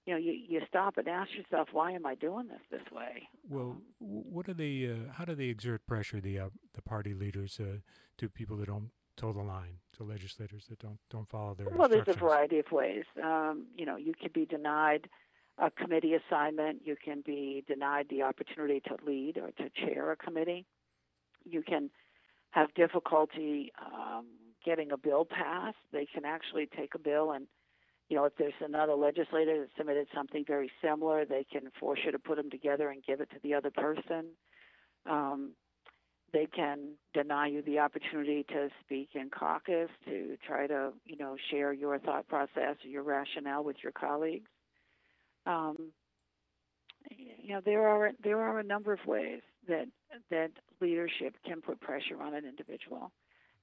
you 0.07 0.13
know, 0.13 0.19
you 0.19 0.31
you 0.31 0.61
stop 0.69 0.97
and 0.97 1.07
ask 1.09 1.29
yourself, 1.35 1.67
why 1.73 1.91
am 1.91 2.05
I 2.05 2.15
doing 2.15 2.47
this 2.47 2.61
this 2.71 2.91
way? 2.93 3.27
Well, 3.47 3.75
what 3.99 4.45
do 4.45 4.53
they? 4.53 4.89
Uh, 4.89 5.11
how 5.11 5.25
do 5.25 5.35
they 5.35 5.49
exert 5.49 5.85
pressure? 5.85 6.21
The 6.21 6.39
uh, 6.39 6.49
the 6.73 6.81
party 6.81 7.13
leaders 7.13 7.59
uh, 7.59 7.79
to 8.19 8.29
people 8.29 8.55
that 8.57 8.67
don't 8.67 8.89
toe 9.17 9.33
the 9.33 9.41
line, 9.41 9.79
to 9.97 10.03
legislators 10.03 10.65
that 10.69 10.79
don't 10.79 10.97
don't 11.09 11.27
follow 11.27 11.55
their 11.55 11.67
Well, 11.69 11.89
there's 11.89 12.07
a 12.07 12.13
variety 12.13 12.57
of 12.59 12.71
ways. 12.71 13.03
Um, 13.21 13.65
you 13.75 13.85
know, 13.85 13.97
you 13.97 14.13
can 14.13 14.31
be 14.33 14.45
denied 14.45 15.09
a 15.57 15.69
committee 15.69 16.13
assignment. 16.13 16.83
You 16.85 16.95
can 17.03 17.21
be 17.25 17.65
denied 17.67 18.07
the 18.09 18.21
opportunity 18.21 18.79
to 18.87 18.95
lead 19.05 19.37
or 19.37 19.51
to 19.51 19.69
chair 19.85 20.11
a 20.13 20.15
committee. 20.15 20.65
You 21.43 21.63
can 21.63 21.89
have 22.51 22.73
difficulty 22.75 23.73
um, 23.85 24.27
getting 24.63 24.93
a 24.93 24.97
bill 24.97 25.25
passed. 25.25 25.77
They 25.91 26.05
can 26.05 26.23
actually 26.23 26.69
take 26.77 26.95
a 26.95 26.99
bill 26.99 27.31
and, 27.31 27.47
you 28.09 28.15
know, 28.15 28.25
if 28.25 28.33
there's 28.37 28.53
another 28.61 28.93
legislator 28.93 29.59
that 29.59 29.69
submitted 29.77 30.07
something 30.15 30.45
very 30.47 30.71
similar, 30.81 31.25
they 31.25 31.45
can 31.51 31.69
force 31.79 31.99
you 32.05 32.11
to 32.11 32.19
put 32.19 32.37
them 32.37 32.49
together 32.49 32.89
and 32.89 33.03
give 33.03 33.19
it 33.19 33.29
to 33.31 33.37
the 33.43 33.53
other 33.53 33.71
person. 33.71 34.27
Um, 35.09 35.53
they 36.33 36.45
can 36.45 36.95
deny 37.13 37.47
you 37.47 37.61
the 37.61 37.79
opportunity 37.79 38.43
to 38.49 38.69
speak 38.83 39.09
in 39.15 39.29
caucus 39.29 39.89
to 40.05 40.37
try 40.45 40.67
to 40.67 40.91
you 41.05 41.17
know 41.17 41.35
share 41.51 41.73
your 41.73 41.97
thought 41.99 42.27
process 42.27 42.75
or 42.83 42.89
your 42.89 43.03
rationale 43.03 43.63
with 43.63 43.77
your 43.81 43.91
colleagues 43.91 44.49
um, 45.45 45.91
you 47.09 47.53
know 47.53 47.61
there 47.63 47.87
are 47.87 48.11
there 48.23 48.41
are 48.41 48.59
a 48.59 48.63
number 48.63 48.93
of 48.93 48.99
ways 49.05 49.41
that 49.67 49.85
that 50.29 50.51
leadership 50.81 51.35
can 51.45 51.61
put 51.61 51.79
pressure 51.79 52.21
on 52.21 52.33
an 52.33 52.45
individual 52.45 53.11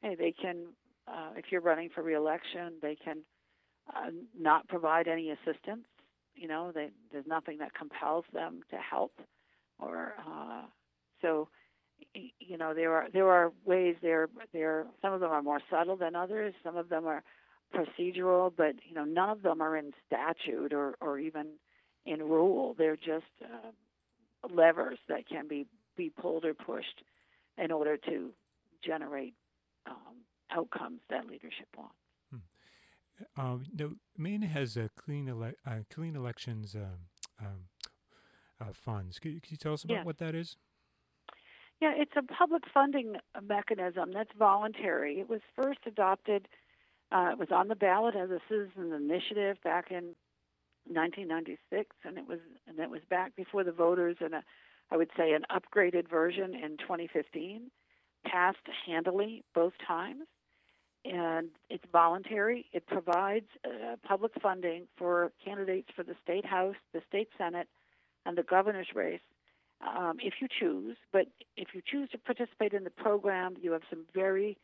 hey 0.02 0.14
they 0.14 0.32
can 0.32 0.66
uh, 1.06 1.30
if 1.36 1.46
you're 1.50 1.60
running 1.60 1.90
for 1.94 2.02
reelection 2.02 2.72
they 2.80 2.96
can 2.96 3.18
uh, 3.94 4.10
not 4.38 4.68
provide 4.68 5.08
any 5.08 5.30
assistance 5.30 5.84
you 6.34 6.48
know 6.48 6.72
they, 6.74 6.90
there's 7.12 7.26
nothing 7.26 7.58
that 7.58 7.74
compels 7.74 8.24
them 8.32 8.60
to 8.70 8.76
help 8.76 9.12
or 9.78 10.14
uh, 10.26 10.62
so 11.20 11.48
you 12.14 12.56
know 12.58 12.74
there 12.74 12.92
are 12.92 13.08
there 13.12 13.28
are 13.28 13.52
ways 13.64 13.96
there 14.02 14.28
there 14.52 14.86
some 15.02 15.12
of 15.12 15.20
them 15.20 15.30
are 15.30 15.42
more 15.42 15.60
subtle 15.70 15.96
than 15.96 16.14
others 16.14 16.54
some 16.62 16.76
of 16.76 16.88
them 16.88 17.06
are 17.06 17.22
procedural 17.74 18.52
but 18.56 18.74
you 18.88 18.94
know 18.94 19.04
none 19.04 19.30
of 19.30 19.42
them 19.42 19.60
are 19.60 19.76
in 19.76 19.92
statute 20.06 20.72
or 20.72 20.94
or 21.00 21.18
even 21.18 21.46
in 22.06 22.22
rule. 22.22 22.74
They're 22.76 22.96
just 22.96 23.24
uh, 23.42 23.70
levers 24.52 24.98
that 25.08 25.28
can 25.28 25.48
be 25.48 25.66
be 25.96 26.10
pulled 26.10 26.44
or 26.44 26.54
pushed 26.54 27.02
in 27.56 27.70
order 27.70 27.96
to 27.96 28.30
generate 28.84 29.34
um, 29.86 30.16
outcomes 30.50 31.00
that 31.08 31.26
leadership 31.26 31.68
wants 31.76 31.94
Um, 33.36 33.64
no, 33.72 33.92
Maine 34.16 34.42
has 34.42 34.76
uh, 34.76 34.88
clean 34.96 35.28
ele- 35.28 35.52
uh, 35.66 35.80
clean 35.92 36.16
elections 36.16 36.74
um, 36.74 37.08
um, 37.40 37.64
uh, 38.60 38.72
funds. 38.72 39.18
Could, 39.18 39.42
could 39.42 39.50
you 39.50 39.56
tell 39.56 39.74
us 39.74 39.84
about 39.84 40.04
what 40.04 40.18
that 40.18 40.34
is? 40.34 40.56
Yeah, 41.80 41.92
it's 41.96 42.12
a 42.16 42.22
public 42.22 42.62
funding 42.72 43.16
mechanism 43.42 44.12
that's 44.12 44.30
voluntary. 44.38 45.20
It 45.20 45.28
was 45.28 45.40
first 45.54 45.80
adopted, 45.86 46.48
uh, 47.12 47.30
it 47.32 47.38
was 47.38 47.48
on 47.50 47.68
the 47.68 47.74
ballot 47.74 48.14
as 48.16 48.30
a 48.30 48.40
citizen 48.48 48.92
initiative 48.92 49.58
back 49.62 49.90
in 49.90 50.14
1996, 50.86 51.96
and 52.04 52.18
it 52.18 52.28
was 52.28 52.38
and 52.66 52.78
it 52.78 52.90
was 52.90 53.00
back 53.08 53.34
before 53.36 53.64
the 53.64 53.72
voters 53.72 54.16
in 54.20 54.34
a, 54.34 54.42
I 54.90 54.96
would 54.96 55.10
say, 55.16 55.32
an 55.32 55.44
upgraded 55.50 56.08
version 56.08 56.54
in 56.54 56.76
2015, 56.78 57.70
passed 58.24 58.58
handily 58.86 59.44
both 59.54 59.72
times, 59.86 60.22
and 61.04 61.50
it's 61.68 61.84
voluntary. 61.92 62.66
It 62.72 62.86
provides 62.86 63.46
uh, 63.64 63.96
public 64.06 64.32
funding 64.42 64.86
for 64.96 65.32
candidates 65.44 65.88
for 65.94 66.02
the 66.02 66.14
state 66.22 66.46
house, 66.46 66.76
the 66.92 67.02
state 67.08 67.28
senate, 67.36 67.68
and 68.24 68.38
the 68.38 68.42
governor's 68.42 68.88
race 68.94 69.20
um, 69.86 70.18
if 70.20 70.34
you 70.40 70.48
choose. 70.48 70.96
But 71.12 71.26
if 71.56 71.68
you 71.74 71.82
choose 71.84 72.10
to 72.10 72.18
participate 72.18 72.72
in 72.72 72.84
the 72.84 72.90
program, 72.90 73.56
you 73.60 73.72
have 73.72 73.82
some 73.90 74.04
very 74.14 74.56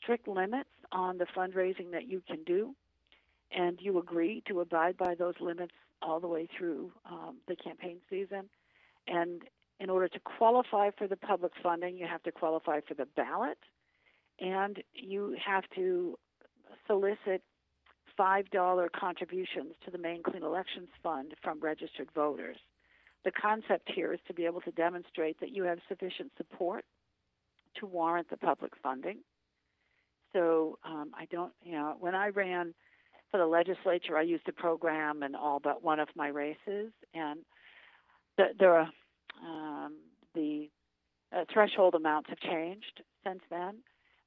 strict 0.00 0.28
limits 0.28 0.68
on 0.92 1.18
the 1.18 1.26
fundraising 1.26 1.90
that 1.92 2.08
you 2.08 2.22
can 2.26 2.44
do, 2.44 2.74
and 3.50 3.78
you 3.80 3.98
agree 3.98 4.42
to 4.48 4.60
abide 4.60 4.96
by 4.96 5.14
those 5.14 5.34
limits 5.40 5.72
all 6.02 6.20
the 6.20 6.28
way 6.28 6.46
through 6.56 6.92
um, 7.10 7.36
the 7.48 7.56
campaign 7.56 7.98
season. 8.10 8.48
And 9.08 9.42
in 9.80 9.90
order 9.90 10.08
to 10.08 10.20
qualify 10.20 10.90
for 10.96 11.06
the 11.06 11.16
public 11.16 11.52
funding, 11.62 11.96
you 11.96 12.06
have 12.06 12.22
to 12.24 12.32
qualify 12.32 12.80
for 12.86 12.94
the 12.94 13.06
ballot, 13.16 13.58
and 14.40 14.82
you 14.92 15.36
have 15.44 15.64
to 15.74 16.16
solicit 16.86 17.42
$5 18.18 18.88
contributions 18.98 19.74
to 19.84 19.90
the 19.90 19.98
Maine 19.98 20.22
Clean 20.22 20.42
Elections 20.42 20.88
Fund 21.02 21.34
from 21.42 21.60
registered 21.60 22.08
voters 22.14 22.56
the 23.26 23.32
concept 23.32 23.90
here 23.92 24.12
is 24.14 24.20
to 24.28 24.32
be 24.32 24.46
able 24.46 24.60
to 24.60 24.70
demonstrate 24.70 25.38
that 25.40 25.50
you 25.50 25.64
have 25.64 25.78
sufficient 25.88 26.30
support 26.36 26.84
to 27.74 27.84
warrant 27.84 28.30
the 28.30 28.36
public 28.36 28.70
funding. 28.80 29.18
So 30.32 30.78
um, 30.84 31.10
I 31.18 31.26
don't, 31.26 31.52
you 31.64 31.72
know, 31.72 31.96
when 31.98 32.14
I 32.14 32.28
ran 32.28 32.72
for 33.32 33.38
the 33.38 33.46
legislature, 33.46 34.16
I 34.16 34.22
used 34.22 34.48
a 34.48 34.52
program 34.52 35.24
in 35.24 35.34
all 35.34 35.58
but 35.58 35.82
one 35.82 35.98
of 35.98 36.08
my 36.14 36.28
races, 36.28 36.92
and 37.14 37.40
the, 38.38 38.64
are 38.64 38.88
um, 39.44 39.96
the 40.36 40.70
uh, 41.36 41.44
threshold 41.52 41.96
amounts 41.96 42.28
have 42.28 42.38
changed 42.38 43.02
since 43.26 43.40
then. 43.50 43.78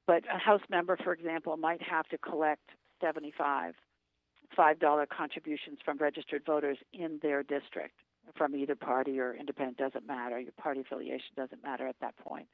But 0.10 0.24
a 0.34 0.40
House 0.40 0.64
member, 0.72 0.98
for 1.04 1.14
example, 1.14 1.56
might 1.56 1.84
have 1.84 2.08
to 2.08 2.18
collect 2.18 2.72
75 3.00 3.76
$5 4.58 5.08
contributions 5.16 5.78
from 5.86 6.00
registered 6.00 6.44
voters 6.44 6.80
in 6.92 7.20
their 7.22 7.44
district 7.44 7.94
from 8.36 8.56
either 8.56 8.76
party 8.76 9.20
or 9.20 9.36
independent, 9.36 9.78
doesn't 9.78 10.08
matter. 10.08 10.40
Your 10.40 10.52
party 10.60 10.82
affiliation 10.82 11.36
doesn't 11.38 11.62
matter 11.62 11.86
at 11.86 11.96
that 12.02 12.18
point. 12.18 12.48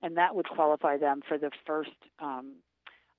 And 0.00 0.16
that 0.16 0.34
would 0.34 0.48
qualify 0.48 0.96
them 0.96 1.20
for 1.28 1.36
the 1.36 1.50
first 1.66 1.90
um, 2.20 2.54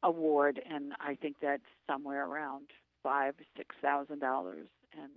award, 0.01 0.59
and 0.67 0.93
I 0.99 1.13
think 1.13 1.35
that's 1.39 1.61
somewhere 1.85 2.25
around 2.25 2.71
five, 3.03 3.35
six 3.55 3.75
thousand 3.83 4.19
dollars. 4.19 4.67
And 4.99 5.11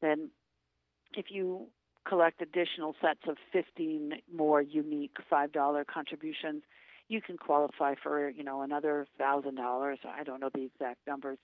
then 0.00 0.30
if 1.12 1.26
you 1.28 1.66
collect 2.08 2.40
additional 2.40 2.94
sets 3.02 3.20
of 3.28 3.36
15 3.52 4.22
more 4.34 4.62
unique 4.62 5.16
$5 5.30 5.86
contributions, 5.86 6.62
you 7.10 7.20
can 7.20 7.36
qualify 7.36 7.94
for, 8.00 8.30
you 8.30 8.44
know, 8.44 8.62
another 8.62 9.06
$1,000. 9.20 9.96
I 10.06 10.22
don't 10.22 10.40
know 10.40 10.48
the 10.54 10.62
exact 10.62 11.00
numbers. 11.08 11.38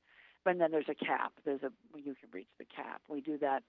But 0.44 0.58
then 0.58 0.70
there's 0.70 0.88
a 0.88 0.94
cap. 0.94 1.32
There's 1.44 1.64
a 1.64 1.72
you 1.96 2.14
can 2.14 2.30
reach 2.32 2.46
the 2.56 2.64
cap. 2.64 3.02
We 3.08 3.20
do 3.20 3.36
that. 3.38 3.64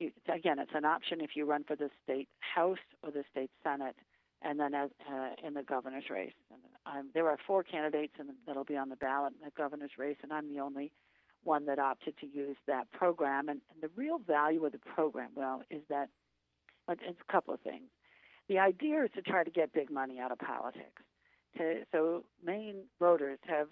Again, 0.00 0.58
it's 0.58 0.72
an 0.74 0.86
option 0.86 1.20
if 1.20 1.36
you 1.36 1.44
run 1.44 1.64
for 1.64 1.76
the 1.76 1.90
state 2.02 2.28
house 2.40 2.78
or 3.02 3.10
the 3.10 3.24
state 3.30 3.50
senate, 3.62 3.94
and 4.40 4.58
then 4.58 4.74
as, 4.74 4.88
uh, 5.06 5.46
in 5.46 5.52
the 5.52 5.62
governor's 5.62 6.08
race. 6.08 6.32
And 6.50 6.60
um, 6.86 7.10
there 7.12 7.28
are 7.28 7.36
four 7.46 7.62
candidates 7.62 8.14
in, 8.18 8.30
that'll 8.46 8.64
be 8.64 8.76
on 8.76 8.88
the 8.88 8.96
ballot 8.96 9.34
in 9.38 9.44
the 9.44 9.52
governor's 9.54 9.92
race, 9.98 10.16
and 10.22 10.32
I'm 10.32 10.52
the 10.52 10.60
only 10.60 10.92
one 11.44 11.66
that 11.66 11.78
opted 11.78 12.16
to 12.20 12.26
use 12.26 12.56
that 12.66 12.90
program. 12.90 13.50
And, 13.50 13.60
and 13.72 13.82
the 13.82 13.90
real 13.94 14.18
value 14.18 14.64
of 14.64 14.72
the 14.72 14.78
program, 14.78 15.28
well, 15.36 15.62
is 15.70 15.82
that 15.90 16.08
it's 16.88 17.20
a 17.20 17.32
couple 17.32 17.52
of 17.52 17.60
things. 17.60 17.90
The 18.48 18.58
idea 18.58 19.04
is 19.04 19.10
to 19.14 19.22
try 19.22 19.44
to 19.44 19.50
get 19.50 19.74
big 19.74 19.90
money 19.90 20.18
out 20.20 20.32
of 20.32 20.38
politics. 20.38 21.02
To, 21.58 21.82
so 21.92 22.24
Maine 22.44 22.84
voters 22.98 23.38
have 23.46 23.68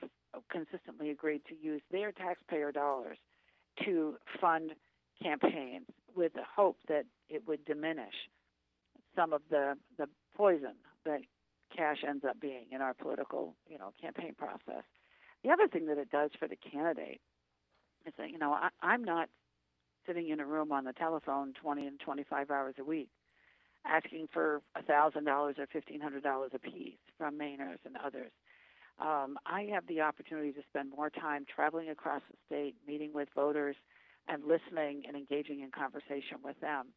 consistently 0.50 1.10
agreed 1.10 1.42
to 1.48 1.54
use 1.54 1.82
their 1.90 2.12
taxpayer 2.12 2.72
dollars 2.72 3.18
to 3.84 4.16
fund 4.40 4.72
campaigns 5.22 5.86
with 6.14 6.34
the 6.34 6.44
hope 6.56 6.76
that 6.88 7.04
it 7.28 7.46
would 7.46 7.64
diminish 7.64 8.14
some 9.16 9.32
of 9.32 9.42
the, 9.50 9.74
the 9.98 10.08
poison 10.36 10.74
that 11.04 11.20
cash 11.74 11.98
ends 12.06 12.24
up 12.28 12.38
being 12.40 12.66
in 12.70 12.80
our 12.80 12.94
political, 12.94 13.54
you 13.68 13.78
know, 13.78 13.92
campaign 14.00 14.34
process. 14.36 14.84
The 15.42 15.50
other 15.50 15.66
thing 15.66 15.86
that 15.86 15.98
it 15.98 16.10
does 16.10 16.30
for 16.38 16.46
the 16.46 16.56
candidate 16.56 17.20
is 18.06 18.12
that, 18.18 18.30
you 18.30 18.38
know, 18.38 18.52
I, 18.52 18.68
I'm 18.80 19.04
not 19.04 19.28
sitting 20.06 20.28
in 20.28 20.40
a 20.40 20.46
room 20.46 20.72
on 20.72 20.84
the 20.84 20.92
telephone 20.92 21.52
20 21.60 21.86
and 21.86 22.00
25 22.00 22.50
hours 22.50 22.74
a 22.78 22.84
week 22.84 23.08
asking 23.84 24.28
for 24.32 24.62
$1,000 24.76 25.26
or 25.26 25.52
$1,500 25.52 26.54
a 26.54 26.58
piece 26.58 26.94
from 27.18 27.38
Mainers 27.38 27.78
and 27.84 27.96
others. 28.04 28.30
Um, 28.98 29.38
I 29.46 29.68
have 29.72 29.86
the 29.86 30.00
opportunity 30.00 30.52
to 30.52 30.62
spend 30.68 30.90
more 30.90 31.10
time 31.10 31.44
traveling 31.52 31.88
across 31.88 32.22
the 32.30 32.36
state, 32.46 32.76
meeting 32.86 33.12
with 33.12 33.28
voters, 33.34 33.76
and 34.28 34.44
listening 34.44 35.02
and 35.08 35.16
engaging 35.16 35.60
in 35.60 35.70
conversation 35.70 36.38
with 36.44 36.58
them. 36.60 36.88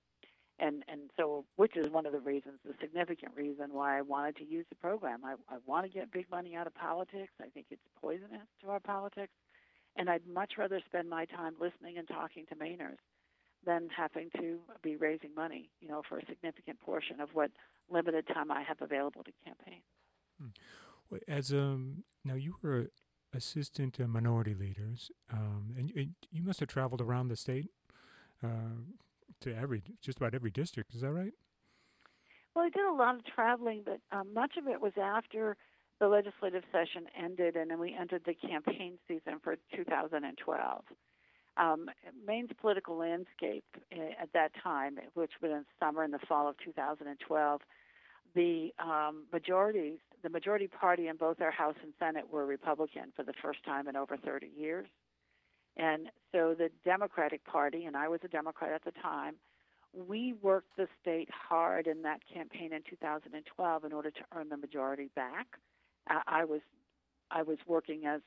And 0.58 0.84
and 0.88 1.10
so, 1.18 1.44
which 1.58 1.76
is 1.76 1.90
one 1.90 2.06
of 2.06 2.14
the 2.14 2.20
reasons, 2.20 2.60
the 2.64 2.74
significant 2.80 3.34
reason 3.36 3.74
why 3.74 3.98
I 3.98 4.02
wanted 4.02 4.38
to 4.38 4.46
use 4.46 4.66
the 4.70 4.76
program. 4.76 5.26
I, 5.26 5.34
I 5.50 5.58
want 5.66 5.86
to 5.86 5.92
get 5.92 6.12
big 6.14 6.30
money 6.32 6.56
out 6.56 6.66
of 6.66 6.74
politics. 6.76 7.34
I 7.42 7.48
think 7.50 7.66
it's 7.72 7.82
poisonous 8.00 8.48
to 8.62 8.70
our 8.70 8.80
politics, 8.80 9.34
and 9.98 10.10
I'd 10.10 10.26
much 10.26 10.54
rather 10.58 10.80
spend 10.86 11.10
my 11.10 11.26
time 11.26 11.56
listening 11.60 11.98
and 11.98 12.08
talking 12.08 12.46
to 12.48 12.56
Mainers 12.56 13.00
than 13.66 13.90
having 13.96 14.30
to 14.38 14.58
be 14.82 14.96
raising 14.96 15.34
money, 15.36 15.70
you 15.82 15.88
know, 15.88 16.02
for 16.08 16.20
a 16.20 16.26
significant 16.26 16.80
portion 16.80 17.20
of 17.20 17.30
what 17.34 17.52
limited 17.90 18.28
time 18.28 18.52
I 18.52 18.64
have 18.64 18.82
available 18.82 19.24
to 19.24 19.32
campaign. 19.46 19.82
Hmm. 20.40 21.16
As 21.28 21.52
um, 21.54 22.04
now 22.24 22.36
you 22.36 22.56
were 22.62 22.88
assistant 23.34 23.94
to 23.96 24.08
minority 24.08 24.54
leaders, 24.54 25.12
um, 25.32 25.76
and, 25.78 25.92
and, 25.96 26.16
you 26.32 26.42
must 26.42 26.60
have 26.62 26.70
traveled 26.70 27.02
around 27.02 27.28
the 27.28 27.36
state 27.36 27.70
uh, 28.44 28.82
to 29.42 29.56
every 29.56 29.84
just 30.02 30.18
about 30.18 30.34
every 30.34 30.52
district. 30.52 30.96
Is 30.96 31.02
that 31.02 31.12
right? 31.12 31.34
Well, 32.56 32.66
I 32.66 32.70
did 32.70 32.86
a 32.86 32.94
lot 32.94 33.16
of 33.16 33.26
traveling, 33.26 33.84
but 33.86 34.00
um, 34.18 34.34
much 34.34 34.54
of 34.58 34.68
it 34.68 34.82
was 34.82 34.94
after 35.02 35.58
the 36.00 36.08
legislative 36.08 36.64
session 36.72 37.08
ended, 37.22 37.56
and 37.56 37.70
then 37.70 37.80
we 37.80 37.96
entered 38.00 38.24
the 38.26 38.34
campaign 38.34 38.98
season 39.08 39.40
for 39.44 39.56
2012 39.76 40.84
um, 41.58 41.90
Maine's 42.26 42.50
political 42.60 42.98
landscape 42.98 43.64
eh, 43.92 44.12
at 44.22 44.32
that 44.34 44.52
time, 44.62 44.98
which 45.14 45.32
was 45.42 45.52
in 45.52 45.66
summer 45.80 46.04
and 46.04 46.14
the 46.14 46.20
fall 46.28 46.48
of 46.50 46.56
2012, 46.64 47.62
the 48.34 48.70
um, 48.80 49.24
majorities, 49.32 50.00
the 50.24 50.30
majority 50.30 50.68
party 50.68 51.08
in 51.08 51.16
both 51.16 51.40
our 51.40 51.52
House 51.52 51.76
and 51.82 51.94
Senate 52.00 52.26
were 52.32 52.46
Republican 52.46 53.14
for 53.16 53.24
the 53.24 53.34
first 53.42 53.64
time 53.64 53.88
in 53.88 53.96
over 53.96 54.18
30 54.18 54.48
years. 54.58 54.88
And 55.78 56.08
so 56.32 56.56
the 56.58 56.70
Democratic 56.84 57.44
Party, 57.46 57.86
and 57.86 57.96
I 57.96 58.08
was 58.08 58.20
a 58.24 58.28
Democrat 58.28 58.72
at 58.72 58.84
the 58.84 59.00
time, 59.02 59.36
we 59.94 60.34
worked 60.42 60.76
the 60.78 60.88
state 61.02 61.30
hard 61.32 61.88
in 61.88 62.02
that 62.02 62.20
campaign 62.32 62.74
in 62.74 62.82
2012 62.90 63.86
in 63.86 63.94
order 63.94 64.12
to 64.12 64.20
earn 64.36 64.50
the 64.50 64.58
majority 64.58 65.10
back. 65.16 65.48
I 66.28 66.44
was 66.46 66.62
I 67.32 67.42
was 67.42 67.58
working 67.66 68.06
as 68.06 68.22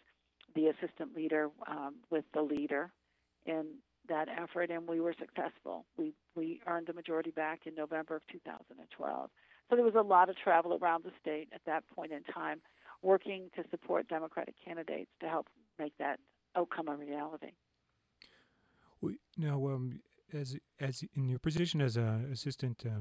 the 0.55 0.69
assistant 0.69 1.15
leader 1.15 1.51
um, 1.69 1.97
with 2.11 2.25
the 2.35 2.43
leader 2.43 2.91
in 3.49 3.67
that 4.09 4.29
effort, 4.29 4.71
and 4.71 4.87
we 4.87 5.01
were 5.01 5.15
successful. 5.19 5.85
We 5.97 6.15
we 6.35 6.61
earned 6.67 6.87
the 6.87 6.93
majority 6.93 7.31
back 7.31 7.61
in 7.67 7.75
November 7.75 8.17
of 8.17 8.23
2012. 8.31 9.31
So 9.69 9.77
there 9.77 9.85
was 9.85 9.95
a 9.95 10.03
lot 10.03 10.31
of 10.31 10.37
travel 10.37 10.79
around 10.81 11.05
the 11.05 11.11
state 11.21 11.49
at 11.55 11.61
that 11.67 11.85
point 11.95 12.13
in 12.13 12.23
time, 12.25 12.61
working 13.03 13.51
to 13.57 13.65
support 13.71 14.09
Democratic 14.09 14.55
candidates 14.65 15.11
to 15.21 15.29
help 15.29 15.47
make 15.79 15.97
that 15.99 16.21
outcome 16.57 16.89
a 16.89 16.97
reality. 16.97 17.53
now, 19.37 19.67
um, 19.69 20.01
as 20.33 20.57
as 20.81 21.05
in 21.15 21.29
your 21.29 21.39
position 21.39 21.81
as 21.81 21.97
an 21.97 22.31
assistant 22.33 22.85
uh, 22.87 23.01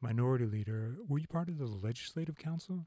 minority 0.00 0.46
leader, 0.46 0.96
were 1.08 1.18
you 1.18 1.28
part 1.28 1.48
of 1.48 1.58
the 1.58 1.66
legislative 1.66 2.36
council? 2.36 2.86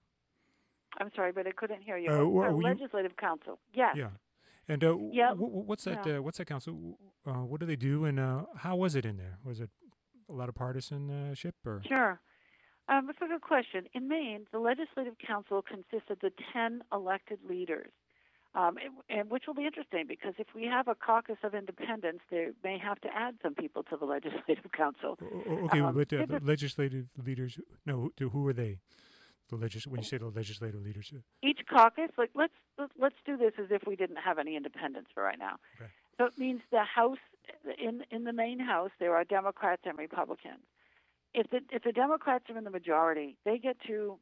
I'm 0.99 1.11
sorry, 1.15 1.31
but 1.31 1.45
I 1.47 1.51
couldn't 1.51 1.81
hear 1.81 1.97
you. 1.97 2.09
Uh, 2.09 2.51
legislative 2.51 3.11
you? 3.11 3.27
council, 3.27 3.59
yes. 3.73 3.95
Yeah. 3.95 4.09
And 4.69 4.83
uh, 4.83 4.97
yeah. 5.11 5.29
W- 5.29 5.63
what's 5.65 5.83
that? 5.85 6.05
Yeah. 6.05 6.17
Uh, 6.17 6.21
what's 6.21 6.37
that 6.37 6.45
council? 6.45 6.97
Uh, 7.25 7.43
what 7.43 7.59
do 7.59 7.65
they 7.65 7.75
do? 7.75 8.05
And 8.05 8.19
uh, 8.19 8.43
how 8.57 8.75
was 8.75 8.95
it 8.95 9.05
in 9.05 9.17
there? 9.17 9.37
Was 9.43 9.59
it 9.59 9.69
a 10.29 10.33
lot 10.33 10.49
of 10.49 10.55
partisanship 10.55 11.55
or? 11.65 11.81
Sure. 11.87 12.19
Um, 12.89 13.07
that's 13.07 13.19
a 13.21 13.27
good 13.27 13.41
question. 13.41 13.85
In 13.93 14.07
Maine, 14.07 14.45
the 14.51 14.59
Legislative 14.59 15.15
Council 15.25 15.61
consists 15.61 16.09
of 16.09 16.19
the 16.19 16.31
10 16.53 16.83
elected 16.93 17.39
leaders, 17.47 17.91
um, 18.55 18.77
and, 19.09 19.29
which 19.29 19.43
will 19.45 19.53
be 19.55 19.65
interesting 19.65 20.05
because 20.07 20.33
if 20.37 20.47
we 20.55 20.63
have 20.63 20.87
a 20.87 20.95
caucus 20.95 21.35
of 21.43 21.53
independents, 21.53 22.21
they 22.31 22.47
may 22.63 22.77
have 22.77 22.99
to 23.01 23.09
add 23.13 23.35
some 23.43 23.55
people 23.55 23.83
to 23.83 23.97
the 23.97 24.05
Legislative 24.15 24.71
Council. 24.71 25.17
okay, 25.65 25.81
um, 25.81 25.95
but 25.95 26.13
uh, 26.13 26.25
the 26.27 26.39
legislative 26.41 27.07
leaders, 27.25 27.59
no, 27.85 28.09
who 28.19 28.47
are 28.47 28.53
they? 28.53 28.79
The 29.49 29.55
legis- 29.55 29.87
when 29.87 30.01
you 30.01 30.05
say 30.05 30.17
the 30.17 30.27
legislative 30.27 30.81
leadership, 30.81 31.21
each 31.41 31.61
caucus, 31.69 32.09
like 32.17 32.31
let's 32.35 32.53
let's 32.99 33.15
do 33.25 33.37
this 33.37 33.53
as 33.57 33.67
if 33.71 33.83
we 33.87 33.95
didn't 33.95 34.17
have 34.17 34.39
any 34.39 34.55
independents 34.55 35.09
for 35.13 35.23
right 35.23 35.39
now. 35.39 35.55
Okay. 35.79 35.89
So 36.17 36.25
it 36.25 36.37
means 36.37 36.61
the 36.71 36.83
House 36.83 37.17
in 37.79 38.03
in 38.11 38.23
the 38.25 38.33
Maine 38.33 38.59
House 38.59 38.91
there 38.99 39.15
are 39.15 39.23
Democrats 39.23 39.83
and 39.85 39.97
Republicans. 39.97 40.63
If 41.33 41.49
the 41.49 41.61
if 41.71 41.83
the 41.83 41.91
Democrats 41.91 42.49
are 42.49 42.57
in 42.57 42.63
the 42.65 42.69
majority, 42.69 43.37
they 43.45 43.57
get 43.57 43.77
to 43.87 44.19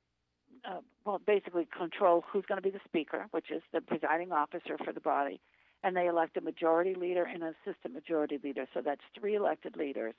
uh, 0.64 0.82
well 1.06 1.20
basically 1.26 1.68
control 1.76 2.24
who's 2.32 2.46
going 2.46 2.58
to 2.58 2.62
be 2.62 2.70
the 2.72 2.82
Speaker, 2.86 3.26
which 3.32 3.50
is 3.50 3.64
the 3.74 3.82
presiding 3.82 4.32
officer 4.32 4.78
for 4.84 4.94
the 4.94 5.00
body, 5.00 5.40
and 5.84 5.96
they 5.96 6.08
elect 6.08 6.38
a 6.38 6.42
majority 6.42 6.94
leader 6.94 7.24
and 7.24 7.42
an 7.42 7.56
assistant 7.66 7.94
majority 7.94 8.40
leader. 8.44 8.68
So 8.74 8.82
that's 8.82 9.02
three 9.20 9.36
elected 9.36 9.76
leaders 9.76 10.14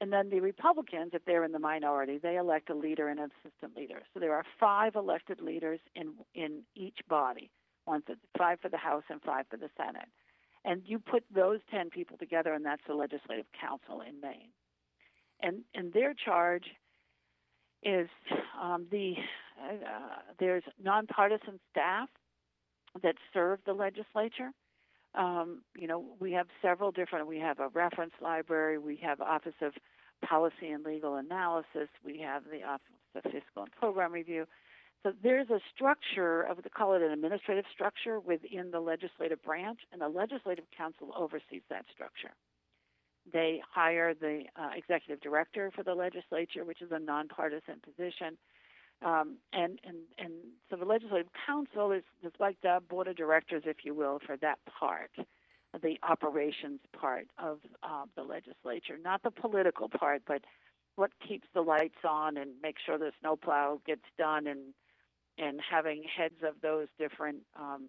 and 0.00 0.12
then 0.12 0.30
the 0.30 0.40
Republicans, 0.40 1.10
if 1.12 1.24
they're 1.26 1.44
in 1.44 1.52
the 1.52 1.58
minority, 1.58 2.18
they 2.18 2.36
elect 2.36 2.70
a 2.70 2.74
leader 2.74 3.08
and 3.08 3.20
an 3.20 3.30
assistant 3.44 3.76
leader. 3.76 4.00
So 4.14 4.20
there 4.20 4.34
are 4.34 4.44
five 4.58 4.96
elected 4.96 5.40
leaders 5.40 5.80
in 5.94 6.14
in 6.34 6.62
each 6.74 6.98
body, 7.08 7.50
one 7.84 8.02
for 8.02 8.14
five 8.38 8.60
for 8.60 8.68
the 8.68 8.78
House 8.78 9.04
and 9.10 9.20
five 9.22 9.46
for 9.50 9.58
the 9.58 9.68
Senate. 9.76 10.08
And 10.64 10.82
you 10.84 10.98
put 10.98 11.24
those 11.34 11.60
ten 11.70 11.90
people 11.90 12.16
together, 12.16 12.54
and 12.54 12.64
that's 12.64 12.82
the 12.86 12.94
Legislative 12.94 13.46
Council 13.58 14.00
in 14.00 14.20
Maine. 14.20 14.50
And 15.40 15.62
and 15.74 15.92
their 15.92 16.14
charge 16.14 16.64
is 17.82 18.08
um, 18.60 18.86
the 18.90 19.14
uh, 19.62 20.20
there's 20.38 20.64
nonpartisan 20.82 21.60
staff 21.70 22.08
that 23.02 23.14
serve 23.32 23.58
the 23.66 23.72
legislature. 23.72 24.50
Um, 25.14 25.62
you 25.76 25.88
know, 25.88 26.04
we 26.20 26.32
have 26.32 26.46
several 26.62 26.92
different. 26.92 27.26
We 27.26 27.38
have 27.38 27.58
a 27.58 27.68
reference 27.68 28.12
library. 28.20 28.78
We 28.78 28.96
have 29.02 29.20
Office 29.20 29.54
of 29.60 29.72
Policy 30.24 30.68
and 30.68 30.84
Legal 30.84 31.16
Analysis. 31.16 31.88
We 32.04 32.20
have 32.20 32.44
the 32.50 32.62
Office 32.62 32.86
of 33.16 33.22
Fiscal 33.24 33.62
and 33.64 33.72
Program 33.72 34.12
Review. 34.12 34.46
So 35.02 35.12
there's 35.22 35.48
a 35.48 35.60
structure 35.74 36.42
of, 36.42 36.62
the 36.62 36.68
call 36.68 36.94
it 36.94 37.02
an 37.02 37.10
administrative 37.10 37.64
structure 37.72 38.20
within 38.20 38.70
the 38.70 38.80
legislative 38.80 39.42
branch, 39.42 39.80
and 39.92 40.00
the 40.00 40.08
legislative 40.08 40.66
council 40.76 41.10
oversees 41.16 41.62
that 41.70 41.86
structure. 41.92 42.34
They 43.32 43.62
hire 43.68 44.14
the 44.14 44.44
uh, 44.56 44.70
executive 44.76 45.20
director 45.20 45.70
for 45.74 45.82
the 45.82 45.94
legislature, 45.94 46.64
which 46.64 46.82
is 46.82 46.90
a 46.92 46.98
nonpartisan 46.98 47.80
position. 47.82 48.36
Um, 49.02 49.36
and, 49.52 49.78
and, 49.84 49.96
and 50.18 50.32
so 50.68 50.76
the 50.76 50.84
Legislative 50.84 51.28
Council 51.46 51.92
is, 51.92 52.02
is 52.22 52.32
like 52.38 52.56
the 52.62 52.80
board 52.88 53.08
of 53.08 53.16
directors, 53.16 53.62
if 53.64 53.78
you 53.84 53.94
will, 53.94 54.18
for 54.26 54.36
that 54.38 54.58
part, 54.66 55.10
the 55.82 55.98
operations 56.02 56.80
part 56.98 57.28
of 57.38 57.60
uh, 57.82 58.04
the 58.16 58.22
legislature, 58.22 58.98
not 59.02 59.22
the 59.22 59.30
political 59.30 59.88
part, 59.88 60.22
but 60.26 60.42
what 60.96 61.12
keeps 61.26 61.48
the 61.54 61.62
lights 61.62 62.04
on 62.06 62.36
and 62.36 62.50
make 62.62 62.76
sure 62.84 62.98
the 62.98 63.12
snowplow 63.20 63.80
gets 63.86 64.04
done 64.18 64.46
and 64.46 64.74
and 65.38 65.58
having 65.70 66.02
heads 66.04 66.42
of 66.46 66.54
those 66.60 66.88
different 66.98 67.38
um, 67.58 67.88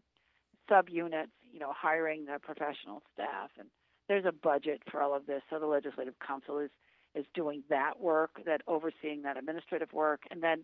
subunits, 0.69 1.28
you 1.52 1.60
know, 1.60 1.74
hiring 1.76 2.26
the 2.26 2.39
professional 2.41 3.02
staff. 3.13 3.50
And 3.60 3.67
there's 4.08 4.26
a 4.26 4.32
budget 4.32 4.82
for 4.89 5.02
all 5.02 5.13
of 5.13 5.26
this. 5.26 5.41
So 5.50 5.60
the 5.60 5.65
Legislative 5.65 6.13
Council 6.26 6.60
is, 6.60 6.69
is 7.13 7.26
doing 7.34 7.63
that 7.69 8.00
work, 8.00 8.41
that 8.45 8.62
overseeing 8.67 9.24
that 9.24 9.36
administrative 9.36 9.91
work. 9.91 10.21
And 10.32 10.41
then 10.41 10.63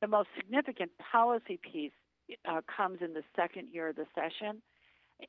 the 0.00 0.06
most 0.06 0.28
significant 0.36 0.90
policy 0.98 1.58
piece 1.60 1.92
uh, 2.48 2.60
comes 2.74 2.98
in 3.00 3.14
the 3.14 3.22
second 3.34 3.68
year 3.72 3.88
of 3.88 3.96
the 3.96 4.06
session. 4.14 4.62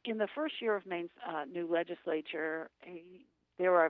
In 0.05 0.17
the 0.17 0.27
first 0.35 0.55
year 0.61 0.75
of 0.75 0.85
Maine's 0.85 1.09
uh, 1.27 1.45
new 1.45 1.67
legislature, 1.71 2.69
there 3.57 3.75
are 3.75 3.89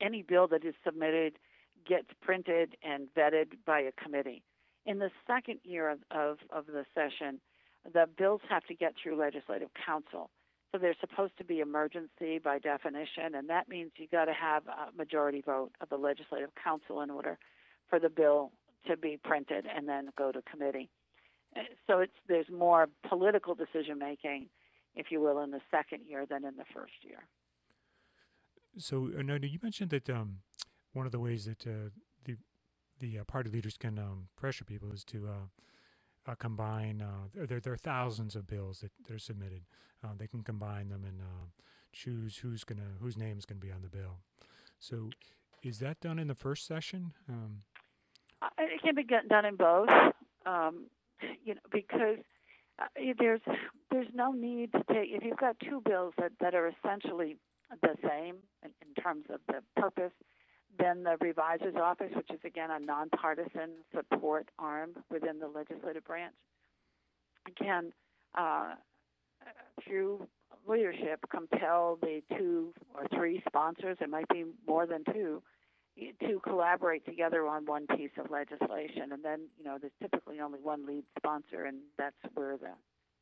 any 0.00 0.22
bill 0.22 0.48
that 0.48 0.64
is 0.64 0.74
submitted 0.84 1.38
gets 1.86 2.08
printed 2.20 2.76
and 2.82 3.08
vetted 3.16 3.52
by 3.66 3.80
a 3.80 3.92
committee. 3.92 4.42
In 4.86 4.98
the 4.98 5.10
second 5.26 5.60
year 5.64 5.90
of, 5.90 5.98
of, 6.10 6.38
of 6.50 6.66
the 6.66 6.84
session, 6.94 7.40
the 7.92 8.06
bills 8.16 8.40
have 8.48 8.64
to 8.64 8.74
get 8.74 8.94
through 9.00 9.16
legislative 9.16 9.68
council. 9.84 10.30
So 10.70 10.78
they're 10.78 10.94
supposed 11.00 11.36
to 11.38 11.44
be 11.44 11.60
emergency 11.60 12.38
by 12.42 12.58
definition, 12.58 13.34
and 13.34 13.48
that 13.50 13.68
means 13.68 13.90
you 13.96 14.06
got 14.10 14.24
to 14.24 14.32
have 14.32 14.62
a 14.66 14.96
majority 14.96 15.42
vote 15.44 15.72
of 15.80 15.88
the 15.88 15.96
legislative 15.96 16.50
council 16.62 17.02
in 17.02 17.10
order 17.10 17.38
for 17.90 17.98
the 17.98 18.08
bill 18.08 18.52
to 18.86 18.96
be 18.96 19.18
printed 19.22 19.66
and 19.66 19.88
then 19.88 20.08
go 20.16 20.32
to 20.32 20.42
committee. 20.42 20.90
Uh, 21.56 21.60
so 21.86 21.98
it's 22.00 22.12
there's 22.28 22.50
more 22.50 22.88
political 23.08 23.54
decision 23.54 23.98
making, 23.98 24.48
if 24.94 25.06
you 25.10 25.20
will, 25.20 25.40
in 25.40 25.50
the 25.50 25.60
second 25.70 26.00
year 26.06 26.26
than 26.26 26.44
in 26.44 26.56
the 26.56 26.64
first 26.74 26.92
year. 27.02 27.24
So, 28.78 29.10
no, 29.22 29.34
you 29.34 29.58
mentioned 29.62 29.90
that 29.90 30.08
um, 30.08 30.38
one 30.94 31.04
of 31.04 31.12
the 31.12 31.20
ways 31.20 31.44
that 31.44 31.66
uh, 31.66 31.90
the 32.24 32.36
the 33.00 33.18
uh, 33.18 33.24
party 33.24 33.50
leaders 33.50 33.76
can 33.76 33.98
um, 33.98 34.28
pressure 34.36 34.64
people 34.64 34.92
is 34.92 35.04
to 35.04 35.28
uh, 35.28 36.30
uh 36.30 36.34
combine. 36.36 37.02
Uh, 37.02 37.46
there, 37.46 37.60
there 37.60 37.72
are 37.72 37.78
thousands 37.78 38.34
of 38.34 38.46
bills 38.46 38.80
that, 38.80 38.92
that 39.06 39.14
are 39.14 39.18
submitted. 39.18 39.62
They 40.18 40.26
can 40.26 40.42
combine 40.42 40.88
them 40.88 41.04
and 41.04 41.20
choose 41.92 42.38
who's 42.38 42.64
gonna 42.64 42.96
whose 43.00 43.16
name 43.16 43.38
is 43.38 43.44
gonna 43.44 43.60
be 43.60 43.70
on 43.70 43.82
the 43.82 43.88
bill. 43.88 44.18
So, 44.80 45.10
is 45.62 45.78
that 45.78 46.00
done 46.00 46.18
in 46.18 46.26
the 46.26 46.34
first 46.34 46.66
session? 46.66 47.12
Um, 47.28 47.62
it 48.58 48.82
can 48.82 48.94
be 48.94 49.04
done 49.04 49.44
in 49.44 49.56
both. 49.56 49.88
Um, 50.46 50.86
you 51.44 51.54
know, 51.54 51.60
because 51.70 52.18
there's 53.18 53.40
there's 53.90 54.08
no 54.14 54.32
need 54.32 54.72
to 54.72 54.82
take 54.92 55.10
if 55.10 55.22
you've 55.22 55.36
got 55.36 55.56
two 55.60 55.80
bills 55.84 56.14
that, 56.18 56.32
that 56.40 56.54
are 56.54 56.68
essentially 56.68 57.36
the 57.80 57.94
same 58.02 58.36
in, 58.64 58.70
in 58.82 59.02
terms 59.02 59.24
of 59.30 59.40
the 59.48 59.62
purpose 59.80 60.12
then 60.78 61.02
the 61.02 61.16
reviser's 61.20 61.76
office, 61.76 62.10
which 62.14 62.30
is 62.30 62.40
again 62.44 62.70
a 62.70 62.78
nonpartisan 62.78 63.70
support 63.94 64.48
arm 64.58 64.90
within 65.10 65.38
the 65.38 65.48
legislative 65.48 66.04
branch, 66.04 66.34
can, 67.58 67.92
uh, 68.36 68.74
through 69.84 70.26
leadership, 70.66 71.20
compel 71.30 71.98
the 72.00 72.22
two 72.36 72.72
or 72.94 73.06
three 73.14 73.42
sponsors, 73.46 73.96
it 74.00 74.08
might 74.08 74.28
be 74.28 74.44
more 74.66 74.86
than 74.86 75.02
two, 75.12 75.42
to 75.96 76.40
collaborate 76.40 77.04
together 77.04 77.46
on 77.46 77.66
one 77.66 77.86
piece 77.86 78.10
of 78.18 78.30
legislation. 78.30 79.12
And 79.12 79.24
then, 79.24 79.48
you 79.58 79.64
know, 79.64 79.78
there's 79.80 79.92
typically 80.00 80.40
only 80.40 80.58
one 80.60 80.86
lead 80.86 81.04
sponsor, 81.18 81.64
and 81.64 81.78
that's 81.98 82.16
where 82.34 82.56
the, 82.56 82.70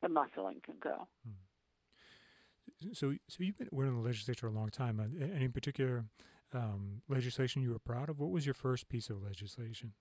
the 0.01 0.07
muscling 0.07 0.63
can 0.63 0.75
go. 0.81 1.07
Hmm. 1.25 2.93
So, 2.93 3.13
so 3.27 3.43
you've 3.43 3.57
been 3.57 3.69
in 3.71 3.95
the 3.95 4.01
legislature 4.01 4.47
a 4.47 4.51
long 4.51 4.69
time. 4.69 4.99
Uh, 4.99 5.35
any 5.35 5.47
particular 5.47 6.05
um, 6.53 7.01
legislation 7.07 7.61
you 7.61 7.71
were 7.71 7.79
proud 7.79 8.09
of? 8.09 8.19
What 8.19 8.31
was 8.31 8.45
your 8.45 8.55
first 8.55 8.89
piece 8.89 9.09
of 9.09 9.21
legislation? 9.21 9.93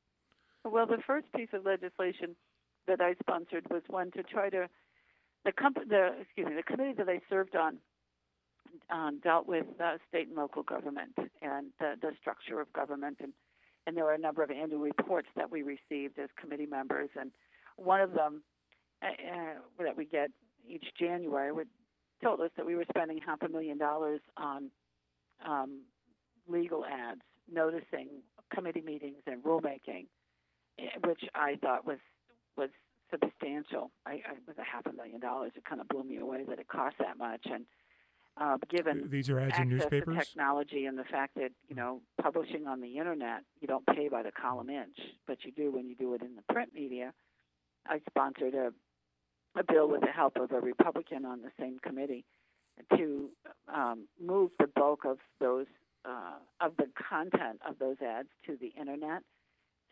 Well, 0.64 0.86
the 0.86 0.98
first 1.06 1.26
piece 1.32 1.48
of 1.52 1.64
legislation 1.64 2.36
that 2.86 3.00
I 3.00 3.14
sponsored 3.20 3.66
was 3.70 3.82
one 3.88 4.10
to 4.12 4.22
try 4.22 4.50
to 4.50 4.68
the 5.44 5.52
company, 5.52 5.86
the 5.88 6.10
excuse 6.20 6.46
me, 6.46 6.54
the 6.54 6.62
committee 6.62 6.94
that 6.98 7.08
I 7.08 7.20
served 7.28 7.56
on 7.56 7.78
um, 8.90 9.20
dealt 9.22 9.46
with 9.46 9.66
uh, 9.82 9.96
state 10.08 10.28
and 10.28 10.36
local 10.36 10.62
government 10.62 11.12
and 11.42 11.66
the, 11.78 11.94
the 12.00 12.10
structure 12.20 12.60
of 12.60 12.72
government, 12.72 13.18
and 13.20 13.32
and 13.86 13.96
there 13.96 14.04
were 14.04 14.12
a 14.12 14.18
number 14.18 14.42
of 14.42 14.50
annual 14.50 14.80
reports 14.80 15.28
that 15.36 15.50
we 15.50 15.62
received 15.62 16.18
as 16.18 16.28
committee 16.38 16.66
members, 16.66 17.08
and 17.18 17.30
one 17.76 18.00
of 18.00 18.12
them 18.12 18.42
uh, 19.02 19.06
uh, 19.06 19.84
that 19.84 19.96
we 19.96 20.04
get 20.04 20.30
each 20.68 20.84
January 20.98 21.52
would 21.52 21.68
told 22.22 22.40
us 22.40 22.50
that 22.56 22.66
we 22.66 22.74
were 22.74 22.84
spending 22.90 23.18
half 23.24 23.40
a 23.42 23.48
million 23.48 23.78
dollars 23.78 24.20
on 24.36 24.70
um, 25.46 25.80
legal 26.46 26.84
ads 26.84 27.22
noticing 27.50 28.08
committee 28.54 28.82
meetings 28.82 29.22
and 29.26 29.42
rulemaking, 29.42 30.06
eh, 30.78 30.82
which 31.06 31.22
I 31.34 31.56
thought 31.62 31.86
was 31.86 31.98
was 32.56 32.70
substantial. 33.10 33.90
I, 34.06 34.12
I 34.12 34.34
was 34.46 34.56
a 34.58 34.64
half 34.64 34.86
a 34.86 34.92
million 34.92 35.20
dollars. 35.20 35.52
It 35.56 35.64
kind 35.64 35.80
of 35.80 35.88
blew 35.88 36.04
me 36.04 36.18
away 36.18 36.44
that 36.48 36.58
it 36.58 36.68
cost 36.68 36.96
that 36.98 37.18
much. 37.18 37.44
And 37.44 37.64
uh, 38.40 38.56
given 38.68 39.08
these 39.10 39.28
are 39.28 39.38
ads 39.38 39.58
in 39.58 39.68
newspapers, 39.68 40.28
technology, 40.28 40.86
and 40.86 40.98
the 40.98 41.04
fact 41.04 41.34
that 41.36 41.52
you 41.68 41.76
know 41.76 42.00
publishing 42.20 42.66
on 42.66 42.80
the 42.80 42.98
internet, 42.98 43.42
you 43.60 43.68
don't 43.68 43.86
pay 43.86 44.08
by 44.08 44.22
the 44.22 44.32
column 44.32 44.70
inch, 44.70 44.96
but 45.26 45.38
you 45.44 45.52
do 45.52 45.70
when 45.70 45.86
you 45.86 45.94
do 45.94 46.14
it 46.14 46.22
in 46.22 46.34
the 46.36 46.52
print 46.52 46.70
media. 46.74 47.12
I 47.86 48.00
sponsored 48.08 48.54
a 48.54 48.72
a 49.58 49.64
bill 49.64 49.88
with 49.88 50.00
the 50.00 50.12
help 50.12 50.36
of 50.36 50.52
a 50.52 50.60
Republican 50.60 51.24
on 51.24 51.42
the 51.42 51.50
same 51.58 51.78
committee 51.80 52.24
to 52.96 53.28
um, 53.72 54.06
move 54.20 54.50
the 54.58 54.68
bulk 54.68 55.04
of 55.04 55.18
those 55.40 55.66
uh, 56.04 56.38
of 56.60 56.72
the 56.78 56.86
content 57.10 57.60
of 57.68 57.78
those 57.78 57.96
ads 58.00 58.28
to 58.46 58.56
the 58.58 58.72
internet, 58.80 59.22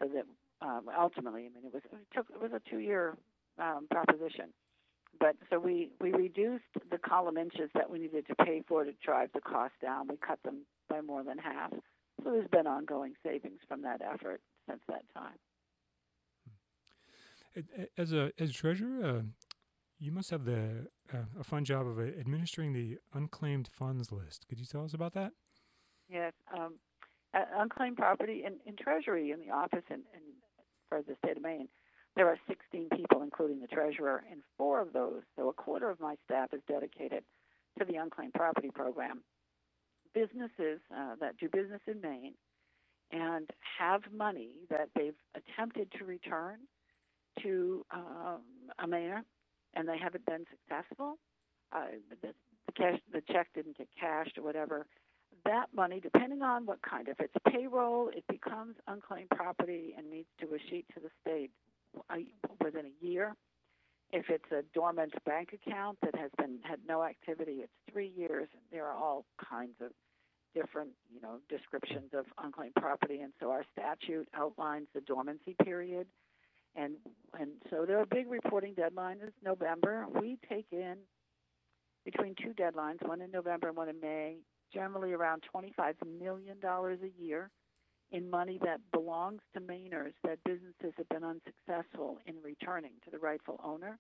so 0.01 0.09
that 0.09 0.25
um, 0.67 0.87
ultimately, 0.99 1.43
I 1.43 1.49
mean, 1.55 1.67
it 1.67 1.75
was 1.75 1.83
it 1.85 2.17
took 2.17 2.27
it 2.31 2.41
was 2.41 2.53
a 2.53 2.71
two 2.71 2.79
year 2.79 3.17
um, 3.59 3.87
proposition, 3.91 4.55
but 5.21 5.37
so 5.51 5.59
we 5.59 5.91
we 6.01 6.13
reduced 6.13 6.65
the 6.91 6.99
column 6.99 7.37
inches 7.37 7.71
that 7.75 7.91
we 7.91 7.99
needed 7.99 8.27
to 8.29 8.35
pay 8.45 8.63
for 8.67 8.85
to 8.85 8.93
drive 9.05 9.31
the 9.35 9.41
cost 9.41 9.75
down. 9.83 10.09
We 10.09 10.17
cut 10.17 10.39
them 10.45 10.67
by 10.89 11.01
more 11.01 11.25
than 11.25 11.39
half. 11.39 11.73
So 12.23 12.31
there's 12.33 12.49
been 12.49 12.67
ongoing 12.67 13.15
savings 13.23 13.61
from 13.69 13.83
that 13.83 14.01
effort 14.03 14.41
since 14.69 14.81
that 14.89 15.03
time. 15.15 15.39
As 17.97 18.13
a 18.13 18.31
as 18.39 18.53
treasurer, 18.53 19.05
uh, 19.05 19.23
you 19.99 20.13
must 20.13 20.31
have 20.31 20.45
the 20.45 20.87
uh, 21.13 21.19
a 21.41 21.45
fun 21.45 21.65
job 21.65 21.87
of 21.87 21.99
administering 21.99 22.73
the 22.73 22.99
unclaimed 23.15 23.69
funds 23.73 24.13
list. 24.13 24.47
Could 24.49 24.61
you 24.61 24.67
tell 24.67 24.85
us 24.85 24.95
about 24.95 25.15
that? 25.15 25.33
Yes, 26.09 26.33
um, 26.57 26.75
unclaimed 27.35 27.97
property 27.97 28.45
in, 28.47 28.55
in 28.67 28.77
Treasury 28.77 29.31
in 29.31 29.41
the 29.41 29.51
office 29.51 29.85
in, 29.91 29.97
in 30.15 30.23
for 30.89 31.03
the 31.03 31.15
state 31.23 31.37
of 31.37 31.43
Maine. 31.43 31.69
There 32.19 32.27
are 32.27 32.39
16 32.49 32.89
people, 32.97 33.23
including 33.23 33.61
the 33.61 33.69
treasurer, 33.69 34.25
and 34.29 34.41
four 34.57 34.81
of 34.81 34.93
those, 34.93 35.23
so 35.37 35.51
a 35.51 35.53
quarter 35.53 35.89
of 35.89 36.01
my 36.01 36.17
staff, 36.25 36.53
is 36.53 36.61
dedicated 36.67 37.23
to 37.79 37.85
the 37.85 37.95
unclaimed 37.95 38.35
property 38.35 38.71
program. 38.75 39.21
Businesses 40.15 40.81
uh, 40.93 41.15
that 41.21 41.37
do 41.39 41.49
business 41.49 41.81
in 41.87 42.01
Maine 42.01 42.35
and 43.13 43.49
have 43.79 44.01
money 44.13 44.57
that 44.69 44.89
they've 44.97 45.15
attempted 45.37 45.93
to 45.97 46.05
return 46.05 46.57
to 47.41 47.87
um, 47.95 48.43
a 48.81 48.89
Mainer, 48.89 49.23
and 49.75 49.89
they 49.89 49.97
haven't 49.97 50.27
been 50.27 50.45
successful. 50.51 51.19
Uh, 51.71 51.85
the, 52.21 52.35
the 52.67 52.73
cash, 52.73 52.99
the 53.13 53.23
check 53.33 53.47
didn't 53.55 53.79
get 53.79 53.87
cashed 53.97 54.37
or 54.39 54.43
whatever 54.43 54.89
that 55.45 55.67
money, 55.73 56.01
depending 56.01 56.43
on 56.43 56.67
what 56.67 56.83
kind, 56.83 57.07
if 57.07 57.21
it's 57.21 57.33
payroll, 57.49 58.09
it 58.09 58.25
becomes 58.29 58.75
unclaimed 58.89 59.31
property 59.31 59.95
and 59.97 60.11
needs 60.11 60.27
to 60.41 60.47
escheat 60.47 60.85
to 60.93 61.01
the 61.01 61.09
state 61.23 61.53
within 62.63 62.87
a 62.87 63.07
year. 63.07 63.35
If 64.11 64.31
it's 64.31 64.51
a 64.53 64.63
dormant 64.75 65.13
bank 65.27 65.51
account 65.53 65.99
that 66.03 66.15
has 66.15 66.31
been 66.39 66.61
had 66.63 66.81
no 66.89 67.03
activity, 67.03 67.61
it's 67.63 67.73
three 67.93 68.13
years. 68.17 68.49
There 68.73 68.87
are 68.87 68.97
all 68.97 69.27
kinds 69.51 69.75
of 69.83 69.91
different, 70.55 70.91
you 71.15 71.21
know, 71.21 71.39
descriptions 71.51 72.11
of 72.15 72.25
unclaimed 72.43 72.75
property, 72.75 73.21
and 73.21 73.33
so 73.39 73.51
our 73.51 73.65
statute 73.73 74.29
outlines 74.35 74.87
the 74.95 75.03
dormancy 75.03 75.55
period. 75.63 76.07
And 76.75 76.95
and 77.39 77.51
so 77.71 77.85
there 77.87 77.99
are 77.99 78.07
big 78.07 78.31
reporting 78.31 78.75
deadlines. 78.75 79.23
It's 79.23 79.37
November. 79.45 80.07
We 80.21 80.39
take 80.49 80.67
in 80.73 80.97
between 82.05 82.35
two 82.43 82.55
deadlines, 82.55 83.07
one 83.07 83.21
in 83.21 83.31
November 83.31 83.69
and 83.69 83.77
one 83.77 83.89
in 83.91 84.01
May, 84.01 84.37
generally 84.73 85.13
around 85.13 85.43
$25 85.55 85.95
million 86.19 86.57
a 86.63 87.23
year 87.23 87.51
in 88.13 88.31
money 88.31 88.59
that 88.65 88.81
belongs 88.93 89.41
to 89.55 89.61
Mainers 89.61 90.15
that 90.25 90.39
businesses 90.45 90.95
have 90.97 91.09
been 91.11 91.25
unsuccessful 91.25 92.19
in 92.27 92.35
returning 92.43 92.93
to 93.05 93.11
the 93.11 93.19
rightful 93.19 93.61
owner. 93.65 93.99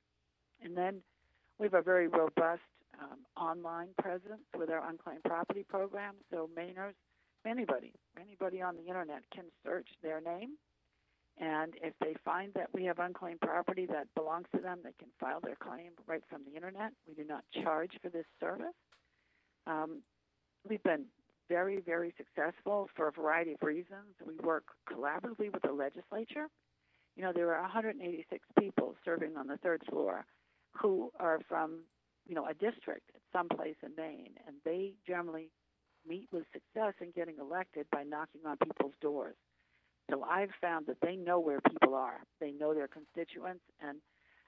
And 0.62 0.77
then 0.77 1.03
we 1.59 1.66
have 1.66 1.75
a 1.75 1.83
very 1.83 2.09
robust 2.09 2.62
um, 3.01 3.18
online 3.37 3.90
presence 4.01 4.42
with 4.57 4.71
our 4.71 4.88
unclaimed 4.88 5.25
property 5.25 5.64
program. 5.68 6.14
So 6.31 6.49
Mainers, 6.57 6.94
anybody, 7.47 7.92
anybody 8.21 8.62
on 8.62 8.77
the 8.77 8.87
internet 8.87 9.23
can 9.35 9.44
search 9.64 9.88
their 10.03 10.21
name 10.21 10.57
And 11.40 11.75
if 11.83 11.94
they 12.01 12.14
find 12.25 12.53
that 12.55 12.68
we 12.75 12.85
have 12.85 12.99
unclaimed 12.99 13.40
property 13.40 13.87
that 13.87 14.09
belongs 14.14 14.47
to 14.55 14.61
them, 14.61 14.81
they 14.83 14.92
can 14.99 15.09
file 15.21 15.40
their 15.40 15.57
claim 15.57 15.92
right 16.07 16.23
from 16.29 16.42
the 16.44 16.55
internet. 16.57 16.92
We 17.07 17.14
do 17.14 17.25
not 17.25 17.44
charge 17.62 17.92
for 18.03 18.09
this 18.11 18.27
service. 18.40 18.75
Um, 19.66 20.03
we've 20.68 20.83
been 20.83 21.05
very, 21.49 21.81
very 21.81 22.15
successful 22.17 22.89
for 22.95 23.09
a 23.09 23.13
variety 23.13 23.53
of 23.53 23.63
reasons. 23.63 24.15
We 24.27 24.35
work 24.37 24.65
collaboratively 24.91 25.53
with 25.53 25.63
the 25.63 25.73
legislature. 25.73 26.49
You 27.17 27.23
know, 27.25 27.33
there 27.33 27.55
are 27.55 27.63
186 27.63 28.47
people 28.59 28.95
serving 29.05 29.37
on 29.37 29.47
the 29.47 29.57
third 29.59 29.83
floor 29.89 30.25
who 30.73 31.11
are 31.19 31.41
from, 31.49 31.81
you 32.27 32.35
know, 32.35 32.47
a 32.47 32.55
district 32.55 33.11
at 33.15 33.21
some 33.33 33.49
place 33.49 33.77
in 33.83 33.91
Maine, 33.97 34.35
and 34.47 34.57
they 34.65 34.93
generally 35.07 35.51
meet 36.07 36.29
with 36.33 36.45
success 36.53 36.95
in 37.01 37.11
getting 37.15 37.37
elected 37.41 37.87
by 37.91 38.03
knocking 38.05 38.43
on 38.47 38.57
people's 38.59 38.95
doors. 39.01 39.37
So 40.11 40.23
I've 40.23 40.53
found 40.61 40.87
that 40.87 40.97
they 41.03 41.17
know 41.17 41.39
where 41.39 41.61
people 41.61 41.95
are. 41.95 42.21
They 42.41 42.53
know 42.53 42.73
their 42.73 42.89
constituents, 42.89 43.65
and 43.81 43.99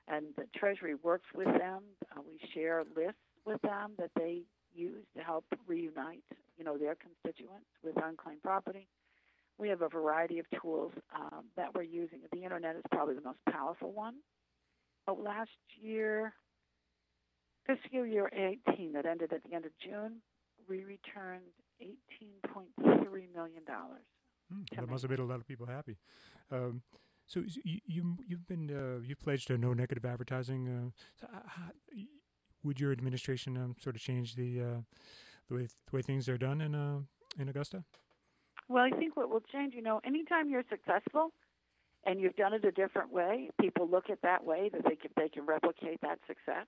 and 0.09 0.27
the 0.37 0.47
Treasury 0.57 0.95
works 0.97 1.27
with 1.35 1.47
them. 1.47 1.83
Uh, 2.17 2.21
we 2.27 2.41
share 2.53 2.83
lists 2.97 3.21
with 3.45 3.61
them 3.63 3.93
that 3.99 4.11
they 4.17 4.43
use 4.75 5.05
to 5.17 5.23
help 5.23 5.45
reunite, 5.67 6.25
you 6.61 6.67
know, 6.67 6.77
their 6.77 6.95
constituents 6.95 7.67
with 7.83 7.97
unclaimed 7.97 8.43
property. 8.43 8.87
We 9.59 9.71
have 9.71 9.81
a 9.81 9.89
variety 9.89 10.39
of 10.39 10.47
tools 10.61 10.93
um, 11.17 11.47
that 11.57 11.75
we're 11.75 11.83
using. 11.83 12.21
The 12.33 12.45
internet 12.45 12.77
is 12.77 12.83
probably 12.91 13.15
the 13.15 13.23
most 13.23 13.39
powerful 13.51 13.93
one. 13.93 14.17
But 15.07 15.19
last 15.25 15.51
year, 15.81 16.35
fiscal 17.67 18.05
year 18.05 18.31
18 18.69 18.93
that 18.93 19.07
ended 19.07 19.33
at 19.33 19.43
the 19.43 19.55
end 19.55 19.65
of 19.65 19.73
June, 19.83 20.21
we 20.69 20.85
returned 20.85 21.45
18.3 21.83 23.35
million 23.35 23.65
dollars. 23.67 24.05
Hmm, 24.53 24.63
that 24.77 24.89
must 24.89 25.03
have 25.03 25.11
made 25.11 25.21
a 25.21 25.25
lot 25.25 25.37
of 25.37 25.49
people 25.49 25.67
happy. 25.67 25.97
Um, 26.53 26.83
so 27.27 27.43
you, 27.65 27.79
you 27.87 28.17
you've 28.27 28.47
been 28.47 28.71
uh, 28.71 29.03
you've 29.03 29.21
pledged 29.21 29.47
to 29.49 29.57
no 29.57 29.73
negative 29.73 30.05
advertising. 30.05 30.69
Uh, 30.69 30.91
so 31.21 31.27
uh, 31.35 31.41
how, 31.47 31.71
would 32.63 32.81
your 32.81 32.93
administration 32.93 33.57
um, 33.57 33.77
sort 33.81 33.97
of 33.97 34.03
change 34.03 34.35
the 34.35 34.61
uh, 34.61 34.81
the 35.51 35.57
way 35.57 35.67
the 35.67 35.97
way 35.97 36.03
things 36.03 36.29
are 36.29 36.39
done 36.39 36.61
in 36.61 36.75
uh, 36.75 37.01
in 37.39 37.49
Augusta? 37.49 37.85
Well, 38.69 38.85
I 38.85 38.97
think 38.97 39.17
what 39.17 39.29
will 39.29 39.43
change, 39.53 39.75
you 39.75 39.83
know, 39.83 40.01
anytime 40.05 40.49
you're 40.49 40.65
successful 40.71 41.33
and 42.05 42.21
you've 42.21 42.37
done 42.37 42.55
it 42.55 42.65
a 42.65 42.71
different 42.71 43.13
way, 43.13 43.51
people 43.61 43.89
look 43.91 44.09
at 44.11 44.23
that 44.23 44.45
way 44.45 44.71
that 44.73 44.85
they 44.85 44.97
can 44.97 45.11
they 45.17 45.29
can 45.29 45.45
replicate 45.45 46.01
that 46.03 46.19
success. 46.27 46.67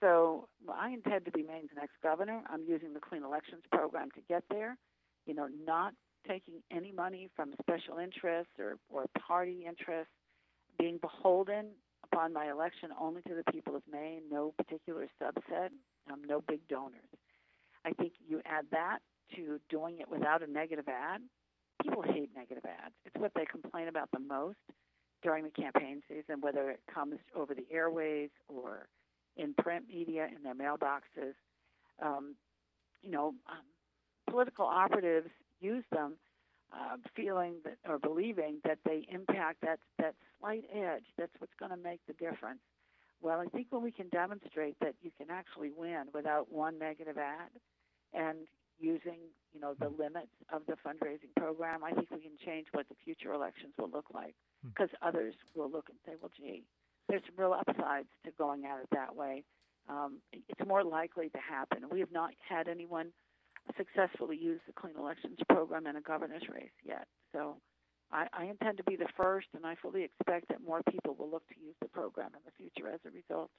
So 0.00 0.48
I 0.68 0.90
intend 0.90 1.24
to 1.24 1.30
be 1.30 1.42
Maine's 1.42 1.70
next 1.76 1.94
governor. 2.02 2.42
I'm 2.50 2.64
using 2.66 2.92
the 2.92 3.00
Clean 3.00 3.22
Elections 3.22 3.62
program 3.72 4.10
to 4.16 4.20
get 4.28 4.42
there. 4.50 4.76
You 5.26 5.34
know, 5.34 5.48
not 5.64 5.94
taking 6.28 6.54
any 6.70 6.92
money 6.92 7.30
from 7.36 7.54
special 7.62 7.98
interests 7.98 8.52
or, 8.58 8.76
or 8.90 9.06
party 9.26 9.64
interests, 9.66 10.12
being 10.78 10.98
beholden 10.98 11.68
upon 12.12 12.32
my 12.32 12.50
election 12.50 12.90
only 13.00 13.22
to 13.22 13.34
the 13.34 13.52
people 13.52 13.76
of 13.76 13.82
Maine, 13.90 14.22
no 14.30 14.52
particular 14.58 15.06
subset, 15.22 15.68
um, 16.10 16.22
no 16.26 16.42
big 16.46 16.66
donors. 16.68 17.08
I 17.84 17.92
think 17.92 18.12
you 18.26 18.40
add 18.44 18.66
that 18.70 18.98
to 19.36 19.60
doing 19.68 19.98
it 20.00 20.08
without 20.10 20.42
a 20.42 20.50
negative 20.50 20.88
ad. 20.88 21.20
People 21.82 22.02
hate 22.02 22.30
negative 22.34 22.64
ads. 22.64 22.94
It's 23.04 23.16
what 23.16 23.32
they 23.34 23.44
complain 23.44 23.88
about 23.88 24.08
the 24.12 24.20
most 24.20 24.58
during 25.22 25.44
the 25.44 25.50
campaign 25.50 26.02
season, 26.08 26.40
whether 26.40 26.70
it 26.70 26.80
comes 26.92 27.16
over 27.34 27.54
the 27.54 27.66
airways 27.70 28.30
or 28.48 28.86
in 29.36 29.54
print 29.54 29.86
media 29.88 30.28
in 30.34 30.42
their 30.42 30.54
mailboxes. 30.54 31.34
Um, 32.02 32.36
you 33.02 33.10
know, 33.10 33.34
um, 33.48 33.64
political 34.28 34.66
operatives 34.66 35.28
use 35.60 35.84
them 35.92 36.14
uh, 36.72 36.96
feeling 37.14 37.54
that 37.64 37.76
or 37.88 37.98
believing 37.98 38.58
that 38.64 38.78
they 38.84 39.06
impact 39.12 39.60
that 39.62 39.78
that 39.98 40.14
slight 40.40 40.64
edge. 40.74 41.04
That's 41.18 41.32
what's 41.38 41.52
going 41.58 41.70
to 41.70 41.76
make 41.76 42.00
the 42.06 42.14
difference. 42.14 42.60
Well, 43.22 43.40
I 43.40 43.46
think 43.46 43.68
when 43.70 43.82
we 43.82 43.90
can 43.90 44.08
demonstrate 44.08 44.76
that 44.80 44.94
you 45.02 45.10
can 45.16 45.30
actually 45.30 45.70
win 45.74 46.04
without 46.12 46.52
one 46.52 46.78
negative 46.78 47.16
ad, 47.16 47.48
and 48.14 48.38
using 48.78 49.18
you 49.52 49.60
know 49.60 49.74
the 49.78 49.88
limits 49.88 50.32
of 50.52 50.62
the 50.66 50.74
fundraising 50.86 51.34
program, 51.36 51.84
I 51.84 51.92
think 51.92 52.10
we 52.10 52.20
can 52.20 52.36
change 52.44 52.66
what 52.72 52.88
the 52.88 52.94
future 53.04 53.32
elections 53.32 53.74
will 53.78 53.90
look 53.90 54.06
like. 54.12 54.34
Because 54.64 54.88
others 55.02 55.34
will 55.54 55.70
look 55.70 55.88
and 55.90 55.98
say, 56.06 56.12
well, 56.20 56.30
gee, 56.36 56.64
there's 57.08 57.22
some 57.26 57.36
real 57.36 57.52
upsides 57.52 58.08
to 58.24 58.30
going 58.38 58.64
at 58.64 58.80
it 58.80 58.88
that 58.92 59.14
way. 59.14 59.44
Um, 59.88 60.18
it's 60.32 60.66
more 60.66 60.82
likely 60.82 61.28
to 61.28 61.38
happen. 61.38 61.84
We 61.90 62.00
have 62.00 62.12
not 62.12 62.30
had 62.48 62.68
anyone 62.68 63.12
successfully 63.76 64.36
use 64.36 64.60
the 64.66 64.72
Clean 64.72 64.94
Elections 64.96 65.38
program 65.48 65.86
in 65.86 65.96
a 65.96 66.00
governor's 66.00 66.48
race 66.48 66.72
yet. 66.84 67.06
So 67.32 67.56
I, 68.14 68.28
I 68.32 68.44
intend 68.44 68.76
to 68.78 68.84
be 68.84 68.94
the 68.94 69.08
first, 69.16 69.48
and 69.54 69.66
I 69.66 69.74
fully 69.74 70.04
expect 70.04 70.48
that 70.48 70.64
more 70.64 70.80
people 70.88 71.16
will 71.18 71.28
look 71.28 71.46
to 71.48 71.54
use 71.60 71.74
the 71.82 71.88
program 71.88 72.30
in 72.32 72.40
the 72.46 72.52
future 72.56 72.88
as 72.88 73.00
a 73.04 73.10
result. 73.10 73.50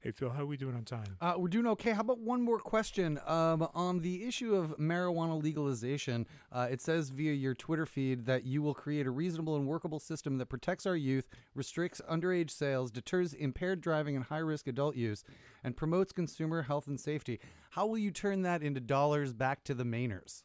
Hey 0.00 0.10
Phil, 0.10 0.28
how 0.28 0.42
are 0.42 0.46
we 0.46 0.58
doing 0.58 0.76
on 0.76 0.84
time? 0.84 1.16
Uh, 1.22 1.34
we're 1.38 1.48
doing 1.48 1.66
okay. 1.68 1.92
How 1.92 2.02
about 2.02 2.18
one 2.18 2.42
more 2.42 2.58
question 2.58 3.18
um, 3.26 3.66
on 3.74 4.00
the 4.00 4.24
issue 4.24 4.54
of 4.54 4.76
marijuana 4.76 5.42
legalization? 5.42 6.26
Uh, 6.52 6.68
it 6.70 6.82
says 6.82 7.08
via 7.08 7.32
your 7.32 7.54
Twitter 7.54 7.86
feed 7.86 8.26
that 8.26 8.44
you 8.44 8.60
will 8.60 8.74
create 8.74 9.06
a 9.06 9.10
reasonable 9.10 9.56
and 9.56 9.66
workable 9.66 9.98
system 9.98 10.36
that 10.36 10.46
protects 10.46 10.84
our 10.84 10.94
youth, 10.94 11.28
restricts 11.54 12.02
underage 12.08 12.50
sales, 12.50 12.90
deters 12.90 13.32
impaired 13.32 13.80
driving 13.80 14.14
and 14.14 14.26
high 14.26 14.36
risk 14.36 14.68
adult 14.68 14.94
use, 14.96 15.24
and 15.64 15.78
promotes 15.78 16.12
consumer 16.12 16.62
health 16.62 16.86
and 16.86 17.00
safety. 17.00 17.40
How 17.70 17.86
will 17.86 17.98
you 17.98 18.10
turn 18.10 18.42
that 18.42 18.62
into 18.62 18.80
dollars 18.80 19.32
back 19.32 19.64
to 19.64 19.74
the 19.74 19.84
Mainers? 19.84 20.42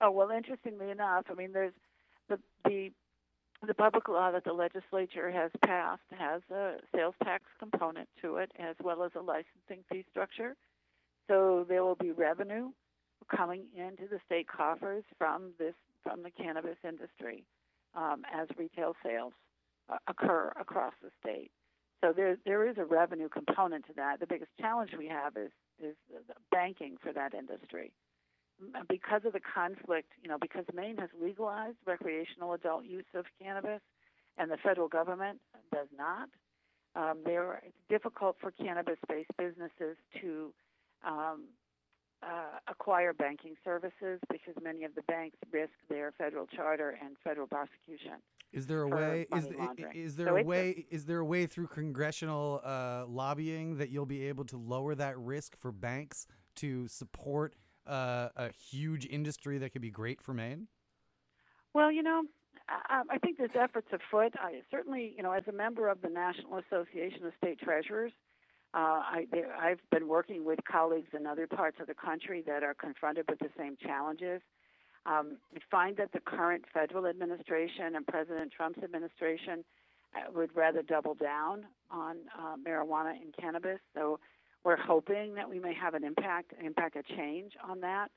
Oh 0.00 0.12
well, 0.12 0.30
interestingly 0.30 0.90
enough, 0.90 1.24
I 1.28 1.34
mean, 1.34 1.52
there's 1.52 1.74
the 2.30 2.38
the 2.64 2.90
the 3.66 3.74
public 3.74 4.08
law 4.08 4.30
that 4.32 4.44
the 4.44 4.52
legislature 4.54 5.30
has 5.30 5.50
passed 5.62 6.00
has 6.18 6.40
a 6.50 6.76
sales 6.94 7.14
tax 7.22 7.44
component 7.58 8.08
to 8.22 8.36
it 8.36 8.50
as 8.58 8.74
well 8.82 9.02
as 9.02 9.10
a 9.14 9.20
licensing 9.20 9.84
fee 9.90 10.04
structure. 10.10 10.56
So 11.28 11.66
there 11.68 11.84
will 11.84 11.96
be 11.96 12.10
revenue 12.10 12.70
coming 13.34 13.64
into 13.76 14.08
the 14.10 14.18
state 14.24 14.48
coffers 14.48 15.04
from 15.18 15.50
this 15.58 15.74
from 16.02 16.22
the 16.22 16.30
cannabis 16.30 16.78
industry 16.88 17.44
um, 17.94 18.22
as 18.32 18.48
retail 18.56 18.94
sales 19.04 19.34
uh, 19.90 19.98
occur 20.08 20.52
across 20.58 20.94
the 21.02 21.10
state. 21.20 21.50
So 22.02 22.14
there 22.16 22.38
there 22.46 22.66
is 22.66 22.78
a 22.78 22.84
revenue 22.86 23.28
component 23.28 23.86
to 23.88 23.92
that. 23.96 24.20
The 24.20 24.26
biggest 24.26 24.52
challenge 24.58 24.92
we 24.96 25.08
have 25.08 25.36
is 25.36 25.50
is 25.78 25.96
banking 26.50 26.96
for 27.02 27.12
that 27.12 27.34
industry 27.34 27.92
because 28.88 29.22
of 29.24 29.32
the 29.32 29.40
conflict, 29.40 30.12
you 30.22 30.28
know, 30.28 30.38
because 30.40 30.64
Maine 30.74 30.96
has 30.98 31.08
legalized 31.20 31.76
recreational 31.86 32.52
adult 32.52 32.84
use 32.84 33.04
of 33.14 33.24
cannabis, 33.40 33.80
and 34.38 34.50
the 34.50 34.56
federal 34.56 34.88
government 34.88 35.40
does 35.72 35.88
not. 35.96 36.28
Um, 36.96 37.18
there, 37.24 37.62
it's 37.64 37.76
difficult 37.88 38.36
for 38.40 38.50
cannabis-based 38.50 39.30
businesses 39.38 39.96
to 40.20 40.52
um, 41.06 41.44
uh, 42.22 42.58
acquire 42.68 43.12
banking 43.12 43.54
services 43.64 44.20
because 44.30 44.54
many 44.62 44.84
of 44.84 44.94
the 44.94 45.02
banks 45.02 45.36
risk 45.52 45.72
their 45.88 46.12
federal 46.18 46.46
charter 46.46 46.98
and 47.02 47.16
federal 47.22 47.46
prosecution. 47.46 48.20
Is 48.52 48.66
there 48.66 48.82
a 48.82 48.88
way? 48.88 49.26
Is, 49.34 49.48
laundering. 49.56 49.96
is 49.96 50.16
there 50.16 50.26
So 50.26 50.36
a 50.36 50.42
way? 50.42 50.86
Is 50.90 51.04
there 51.04 51.20
a 51.20 51.24
way 51.24 51.46
through 51.46 51.68
congressional 51.68 52.60
uh, 52.64 53.04
lobbying 53.08 53.78
that 53.78 53.90
you'll 53.90 54.06
be 54.06 54.26
able 54.26 54.44
to 54.46 54.56
lower 54.56 54.94
that 54.96 55.16
risk 55.18 55.56
for 55.56 55.70
banks 55.70 56.26
to 56.56 56.88
support 56.88 57.54
uh, 57.86 58.28
a 58.36 58.50
huge 58.70 59.06
industry 59.06 59.58
that 59.58 59.72
could 59.72 59.82
be 59.82 59.90
great 59.90 60.22
for 60.22 60.32
Maine? 60.34 60.68
Well, 61.74 61.90
you 61.90 62.02
know, 62.02 62.24
I, 62.68 63.02
I 63.10 63.18
think 63.18 63.38
there's 63.38 63.50
efforts 63.58 63.88
afoot. 63.92 64.34
I 64.38 64.62
certainly, 64.70 65.14
you 65.16 65.22
know, 65.22 65.32
as 65.32 65.44
a 65.48 65.52
member 65.52 65.88
of 65.88 66.02
the 66.02 66.08
National 66.08 66.58
Association 66.58 67.24
of 67.26 67.32
State 67.38 67.60
Treasurers, 67.60 68.12
uh, 68.72 68.78
I, 68.78 69.26
I've 69.60 69.80
been 69.90 70.06
working 70.06 70.44
with 70.44 70.60
colleagues 70.70 71.08
in 71.12 71.26
other 71.26 71.46
parts 71.46 71.78
of 71.80 71.88
the 71.88 71.94
country 71.94 72.42
that 72.46 72.62
are 72.62 72.74
confronted 72.74 73.24
with 73.28 73.40
the 73.40 73.50
same 73.58 73.76
challenges. 73.82 74.40
Um, 75.06 75.38
I 75.54 75.58
find 75.70 75.96
that 75.96 76.12
the 76.12 76.20
current 76.20 76.64
federal 76.72 77.06
administration 77.06 77.96
and 77.96 78.06
President 78.06 78.52
Trump's 78.52 78.82
administration 78.82 79.64
uh, 80.14 80.30
would 80.34 80.54
rather 80.54 80.82
double 80.82 81.14
down 81.14 81.64
on 81.90 82.16
uh, 82.38 82.56
marijuana 82.56 83.12
and 83.12 83.34
cannabis. 83.36 83.78
So 83.94 84.20
we're 84.64 84.76
hoping 84.76 85.34
that 85.34 85.48
we 85.48 85.58
may 85.58 85.74
have 85.74 85.94
an 85.94 86.04
impact, 86.04 86.52
impact 86.62 86.96
a 86.96 87.02
change 87.16 87.52
on 87.66 87.80
that 87.80 88.10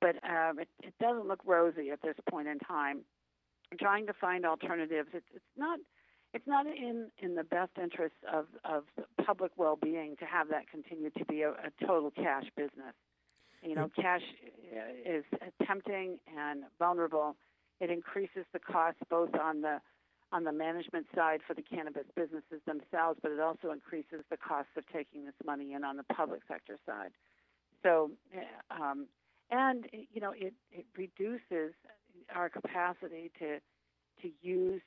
but 0.00 0.16
um, 0.24 0.58
it, 0.58 0.68
it 0.82 0.94
doesn't 1.00 1.28
look 1.28 1.40
rosy 1.44 1.90
at 1.90 2.00
this 2.02 2.16
point 2.28 2.48
in 2.48 2.58
time. 2.60 3.00
I'm 3.70 3.78
trying 3.78 4.06
to 4.06 4.12
find 4.14 4.44
alternatives. 4.44 5.08
It's, 5.12 5.26
it's 5.34 5.44
not 5.56 5.78
it's 6.32 6.46
not 6.46 6.64
in, 6.66 7.08
in 7.18 7.34
the 7.34 7.42
best 7.42 7.72
interest 7.80 8.14
of, 8.32 8.46
of 8.64 8.84
public 9.26 9.50
well-being 9.56 10.14
to 10.20 10.24
have 10.24 10.48
that 10.50 10.70
continue 10.70 11.10
to 11.10 11.24
be 11.24 11.42
a, 11.42 11.50
a 11.50 11.84
total 11.84 12.12
cash 12.12 12.44
business. 12.56 12.94
You 13.62 13.74
know, 13.74 13.90
cash 13.96 14.20
uh, 14.72 15.12
is 15.16 15.24
tempting 15.66 16.18
and 16.38 16.62
vulnerable. 16.78 17.34
It 17.80 17.90
increases 17.90 18.44
the 18.52 18.60
cost 18.60 18.96
both 19.10 19.34
on 19.34 19.62
the 19.62 19.80
on 20.32 20.44
the 20.44 20.52
management 20.52 21.06
side 21.14 21.40
for 21.46 21.54
the 21.54 21.62
cannabis 21.62 22.06
businesses 22.14 22.60
themselves, 22.66 23.18
but 23.22 23.32
it 23.32 23.40
also 23.40 23.72
increases 23.72 24.24
the 24.30 24.36
cost 24.36 24.68
of 24.76 24.84
taking 24.92 25.24
this 25.24 25.34
money 25.44 25.72
in 25.72 25.84
on 25.84 25.96
the 25.96 26.04
public 26.04 26.42
sector 26.46 26.76
side. 26.86 27.10
So, 27.82 28.10
uh, 28.34 28.82
um, 28.82 29.06
and 29.50 29.86
you 29.92 30.20
know, 30.20 30.32
it, 30.36 30.54
it 30.70 30.86
reduces 30.96 31.74
our 32.34 32.48
capacity 32.48 33.30
to 33.38 33.58
to 34.22 34.30
use 34.42 34.82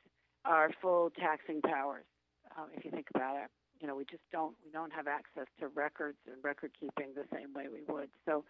our 0.45 0.71
full 0.82 1.12
taxing 1.19 1.62
powers. 1.62 2.06
Uh, 2.58 2.65
if 2.75 2.86
you 2.86 2.91
think 2.91 3.08
about 3.15 3.36
it, 3.38 3.49
you 3.79 3.88
know, 3.88 3.95
we 3.95 4.06
just 4.06 4.23
don't 4.32 4.56
we 4.63 4.71
don't 4.71 4.93
have 4.93 5.08
access 5.08 5.47
to 5.60 5.67
records 5.67 6.17
and 6.27 6.41
record 6.43 6.71
keeping 6.79 7.13
the 7.15 7.25
same 7.36 7.53
way 7.53 7.65
we 7.71 7.82
would. 7.93 8.10
So, 8.25 8.45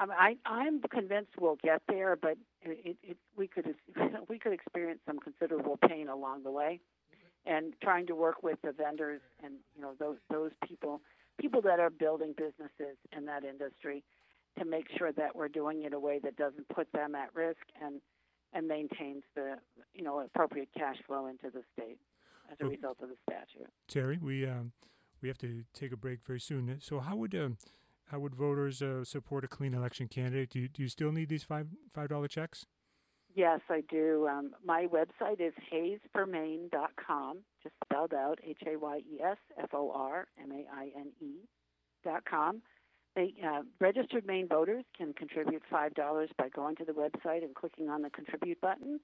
um, 0.00 0.10
I 0.10 0.36
I'm 0.44 0.80
convinced 0.82 1.32
we'll 1.40 1.58
get 1.62 1.82
there, 1.88 2.16
but 2.16 2.36
it, 2.62 2.96
it 3.02 3.16
we 3.36 3.48
could 3.48 3.74
we 4.28 4.38
could 4.38 4.52
experience 4.52 5.00
some 5.06 5.18
considerable 5.18 5.78
pain 5.88 6.08
along 6.08 6.42
the 6.42 6.50
way, 6.50 6.80
and 7.46 7.74
trying 7.82 8.06
to 8.06 8.14
work 8.14 8.42
with 8.42 8.58
the 8.62 8.72
vendors 8.72 9.20
and 9.42 9.54
you 9.74 9.82
know 9.82 9.92
those 9.98 10.16
those 10.30 10.52
people 10.66 11.00
people 11.40 11.60
that 11.62 11.80
are 11.80 11.90
building 11.90 12.34
businesses 12.36 12.96
in 13.16 13.26
that 13.26 13.44
industry 13.44 14.04
to 14.58 14.64
make 14.64 14.86
sure 14.96 15.12
that 15.12 15.34
we're 15.34 15.48
doing 15.48 15.82
it 15.82 15.88
in 15.88 15.92
a 15.94 15.98
way 15.98 16.20
that 16.22 16.36
doesn't 16.36 16.68
put 16.68 16.90
them 16.92 17.14
at 17.14 17.34
risk 17.34 17.62
and 17.82 18.00
and 18.52 18.68
maintains 18.68 19.22
the 19.34 19.56
you 19.94 20.02
know 20.02 20.20
appropriate 20.20 20.68
cash 20.76 20.96
flow 21.06 21.26
into 21.26 21.50
the 21.50 21.62
state 21.72 21.98
as 22.50 22.56
a 22.60 22.66
result 22.66 22.98
of 23.02 23.08
the 23.08 23.16
statute. 23.28 23.68
Terry, 23.88 24.18
we 24.20 24.46
um, 24.46 24.72
we 25.20 25.28
have 25.28 25.38
to 25.38 25.64
take 25.72 25.92
a 25.92 25.96
break 25.96 26.20
very 26.26 26.40
soon. 26.40 26.78
So 26.80 27.00
how 27.00 27.16
would 27.16 27.34
um, 27.34 27.56
how 28.06 28.18
would 28.18 28.34
voters 28.34 28.82
uh, 28.82 29.04
support 29.04 29.44
a 29.44 29.48
clean 29.48 29.74
election 29.74 30.08
candidate? 30.08 30.50
Do 30.50 30.60
you, 30.60 30.68
do 30.68 30.82
you 30.82 30.88
still 30.88 31.12
need 31.12 31.28
these 31.28 31.44
five 31.44 31.68
five 31.92 32.08
dollar 32.08 32.28
checks? 32.28 32.66
Yes, 33.34 33.60
I 33.68 33.82
do. 33.90 34.28
Um, 34.30 34.52
my 34.64 34.86
website 34.86 35.40
is 35.40 35.52
hayesformaine.com, 35.72 37.38
just 37.62 37.74
spelled 37.84 38.14
out 38.14 38.38
H 38.46 38.60
A 38.66 38.78
Y 38.78 38.98
E 38.98 39.20
S 39.20 39.38
F 39.60 39.70
O 39.72 39.90
R 39.92 40.28
M 40.40 40.52
A 40.52 40.64
I 40.72 40.90
N 40.96 41.10
E 41.20 41.48
dot 42.04 42.24
com. 42.24 42.62
They, 43.16 43.34
uh, 43.44 43.62
registered 43.80 44.26
Maine 44.26 44.48
voters 44.48 44.84
can 44.96 45.12
contribute 45.14 45.62
five 45.70 45.94
dollars 45.94 46.30
by 46.38 46.48
going 46.48 46.76
to 46.76 46.84
the 46.84 46.92
website 46.92 47.42
and 47.42 47.54
clicking 47.54 47.88
on 47.88 48.02
the 48.02 48.10
contribute 48.10 48.60
button. 48.60 49.00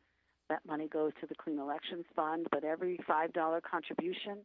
That 0.49 0.61
money 0.67 0.89
goes 0.89 1.13
to 1.21 1.27
the 1.27 1.35
Clean 1.35 1.59
Elections 1.59 2.05
Fund, 2.15 2.47
but 2.51 2.65
every 2.65 2.99
five 3.07 3.33
dollar 3.33 3.61
contribution 3.61 4.39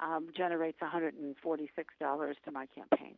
um, 0.00 0.28
generates 0.36 0.80
one 0.80 0.90
hundred 0.90 1.14
and 1.14 1.36
forty 1.42 1.70
six 1.76 1.94
dollars 2.00 2.36
to 2.44 2.50
my 2.50 2.66
campaign. 2.66 3.14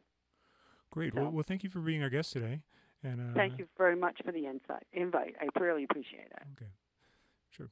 Great. 0.92 1.14
So, 1.14 1.22
well, 1.22 1.30
well, 1.32 1.44
thank 1.46 1.64
you 1.64 1.70
for 1.70 1.80
being 1.80 2.02
our 2.02 2.10
guest 2.10 2.32
today. 2.32 2.60
And 3.02 3.20
uh, 3.20 3.34
thank 3.34 3.58
you 3.58 3.66
very 3.76 3.96
much 3.96 4.20
for 4.24 4.30
the 4.30 4.46
insight 4.46 4.84
invite. 4.92 5.34
I 5.40 5.58
really 5.58 5.84
appreciate 5.84 6.30
it. 6.30 6.42
Okay, 6.56 6.70
sure. 7.50 7.70